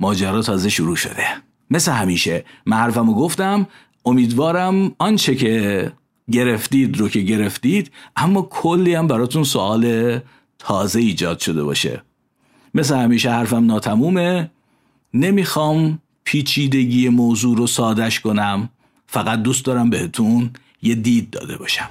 ماجرا 0.00 0.42
تازه 0.42 0.68
شروع 0.68 0.96
شده. 0.96 1.24
مثل 1.70 1.92
همیشه. 1.92 2.44
من 2.66 2.90
گفتم 2.90 3.66
امیدوارم 4.04 4.94
آنچه 4.98 5.34
که 5.34 5.92
گرفتید 6.30 6.96
رو 6.96 7.08
که 7.08 7.20
گرفتید 7.20 7.90
اما 8.16 8.42
کلی 8.42 8.94
هم 8.94 9.06
براتون 9.06 9.44
سوال 9.44 10.18
تازه 10.58 11.00
ایجاد 11.00 11.38
شده 11.38 11.64
باشه. 11.64 12.02
مثل 12.78 12.96
همیشه 12.96 13.30
حرفم 13.30 13.66
ناتمومه. 13.66 14.50
نمی‌خوام 15.14 15.98
پیچیدگی 16.24 17.08
موضوع 17.08 17.56
رو 17.56 17.66
سادش 17.66 18.20
کنم. 18.20 18.68
فقط 19.06 19.42
دوست 19.42 19.64
دارم 19.64 19.90
بهتون 19.90 20.50
یه 20.82 20.94
دید 20.94 21.30
داده 21.30 21.56
باشم. 21.56 21.88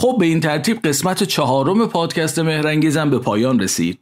خب 0.00 0.16
به 0.18 0.26
این 0.26 0.40
ترتیب 0.40 0.78
قسمت 0.82 1.22
چهارم 1.22 1.86
پادکست 1.86 2.38
مهرنگیزم 2.38 3.10
به 3.10 3.18
پایان 3.18 3.60
رسید. 3.60 3.98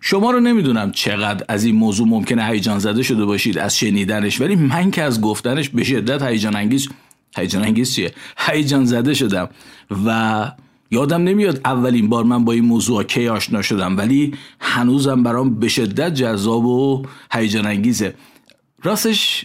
شما 0.00 0.30
رو 0.30 0.40
نمی‌دونم 0.40 0.92
چقدر 0.92 1.44
از 1.48 1.64
این 1.64 1.76
موضوع 1.76 2.08
ممکنه 2.08 2.44
هیجان 2.44 2.78
زده 2.78 3.02
شده 3.02 3.24
باشید 3.24 3.58
از 3.58 3.78
شنیدنش 3.78 4.40
ولی 4.40 4.56
من 4.56 4.90
که 4.90 5.02
از 5.02 5.20
گفتنش 5.20 5.68
به 5.68 5.84
شدت 5.84 6.22
هیجان 6.22 6.56
انگیز 6.56 6.88
هیجان 7.36 7.62
انگیز 7.64 7.94
چیه؟ 7.94 8.12
هیجان 8.38 8.84
زده 8.84 9.14
شدم 9.14 9.48
و 10.06 10.52
یادم 10.90 11.22
نمیاد 11.22 11.60
اولین 11.64 12.08
بار 12.08 12.24
من 12.24 12.44
با 12.44 12.52
این 12.52 12.64
موضوع 12.64 13.02
کی 13.02 13.28
آشنا 13.28 13.62
شدم 13.62 13.96
ولی 13.96 14.34
هنوزم 14.60 15.22
برام 15.22 15.54
به 15.54 15.68
شدت 15.68 16.14
جذاب 16.14 16.64
و 16.64 17.02
هیجان 17.32 17.66
انگیزه. 17.66 18.14
راستش 18.82 19.44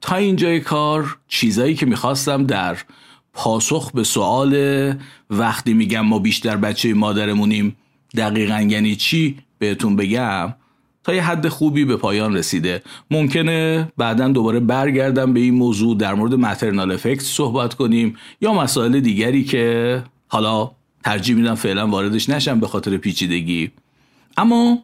تا 0.00 0.16
اینجای 0.16 0.60
کار 0.60 1.16
چیزایی 1.28 1.74
که 1.74 1.86
می‌خواستم 1.86 2.46
در 2.46 2.76
پاسخ 3.34 3.92
به 3.92 4.04
سوال 4.04 4.54
وقتی 5.30 5.74
میگم 5.74 6.00
ما 6.00 6.18
بیشتر 6.18 6.56
بچه 6.56 6.94
مادرمونیم 6.94 7.76
دقیقا 8.16 8.60
یعنی 8.60 8.96
چی؟ 8.96 9.36
بهتون 9.58 9.96
بگم 9.96 10.54
تا 11.04 11.14
یه 11.14 11.22
حد 11.22 11.48
خوبی 11.48 11.84
به 11.84 11.96
پایان 11.96 12.36
رسیده. 12.36 12.82
ممکنه 13.10 13.92
بعدا 13.96 14.28
دوباره 14.28 14.60
برگردم 14.60 15.32
به 15.32 15.40
این 15.40 15.54
موضوع 15.54 15.96
در 15.96 16.14
مورد 16.14 16.34
مترنال 16.34 16.92
افکت 16.92 17.22
صحبت 17.22 17.74
کنیم 17.74 18.16
یا 18.40 18.52
مسائل 18.52 19.00
دیگری 19.00 19.44
که 19.44 20.02
حالا 20.28 20.70
ترجیح 21.04 21.36
میدم 21.36 21.54
فعلا 21.54 21.86
واردش 21.86 22.28
نشم 22.28 22.60
به 22.60 22.66
خاطر 22.66 22.96
پیچیدگی. 22.96 23.70
اما 24.36 24.78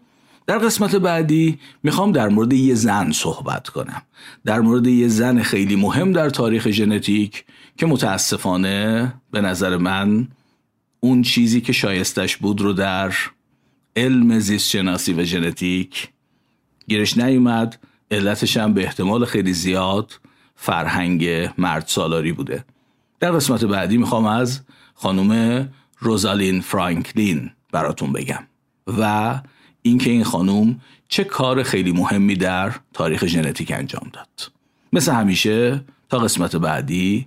در 0.46 0.58
قسمت 0.58 0.96
بعدی 0.96 1.58
می‌خوام 1.82 2.12
در 2.12 2.28
مورد 2.28 2.52
یه 2.52 2.74
زن 2.74 3.12
صحبت 3.12 3.68
کنم. 3.68 4.02
در 4.44 4.60
مورد 4.60 4.86
یه 4.86 5.08
زن 5.08 5.42
خیلی 5.42 5.76
مهم 5.76 6.12
در 6.12 6.30
تاریخ 6.30 6.70
ژنتیک 6.70 7.44
که 7.80 7.86
متاسفانه 7.86 9.14
به 9.30 9.40
نظر 9.40 9.76
من 9.76 10.28
اون 11.00 11.22
چیزی 11.22 11.60
که 11.60 11.72
شایستش 11.72 12.36
بود 12.36 12.60
رو 12.60 12.72
در 12.72 13.14
علم 13.96 14.38
زیست 14.38 14.70
شناسی 14.70 15.12
و 15.12 15.24
ژنتیک 15.24 16.08
گیرش 16.88 17.18
نیومد. 17.18 17.78
علتش 18.10 18.56
هم 18.56 18.74
به 18.74 18.84
احتمال 18.84 19.24
خیلی 19.24 19.52
زیاد 19.52 20.20
فرهنگ 20.54 21.50
مرد 21.58 21.84
سالاری 21.86 22.32
بوده. 22.32 22.64
در 23.20 23.32
قسمت 23.32 23.64
بعدی 23.64 23.98
می‌خوام 23.98 24.26
از 24.26 24.60
خانم 24.94 25.68
روزالین 25.98 26.60
فرانکلین 26.60 27.50
براتون 27.72 28.12
بگم 28.12 28.46
و 28.86 29.34
اینکه 29.82 30.10
این 30.10 30.24
خانم 30.24 30.80
چه 31.08 31.24
کار 31.24 31.62
خیلی 31.62 31.92
مهمی 31.92 32.34
در 32.34 32.72
تاریخ 32.92 33.26
ژنتیک 33.26 33.70
انجام 33.70 34.10
داد. 34.12 34.52
مثل 34.92 35.12
همیشه 35.12 35.84
تا 36.08 36.18
قسمت 36.18 36.56
بعدی 36.56 37.26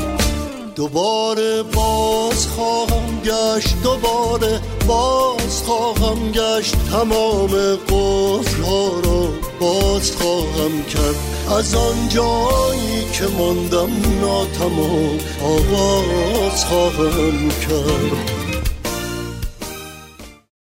دوباره 0.81 1.63
باز 1.63 2.47
خواهم 2.47 3.21
گشت 3.25 3.75
دوباره 3.83 4.59
باز 4.87 5.63
خواهم 5.65 6.31
گشت. 6.31 6.75
تمام 6.91 7.49
قفل 7.75 8.63
ها 8.63 8.87
را 9.03 9.27
باز 9.59 10.11
خواهم 10.11 10.83
کرد. 10.83 11.15
از 11.57 11.75
آن 11.75 12.09
جایی 12.09 13.11
که 13.13 13.23
ماندم 13.37 13.89
ناتمام 14.21 15.17
آواز 15.43 16.65
خواهم 16.65 17.49
کرد. 17.49 18.40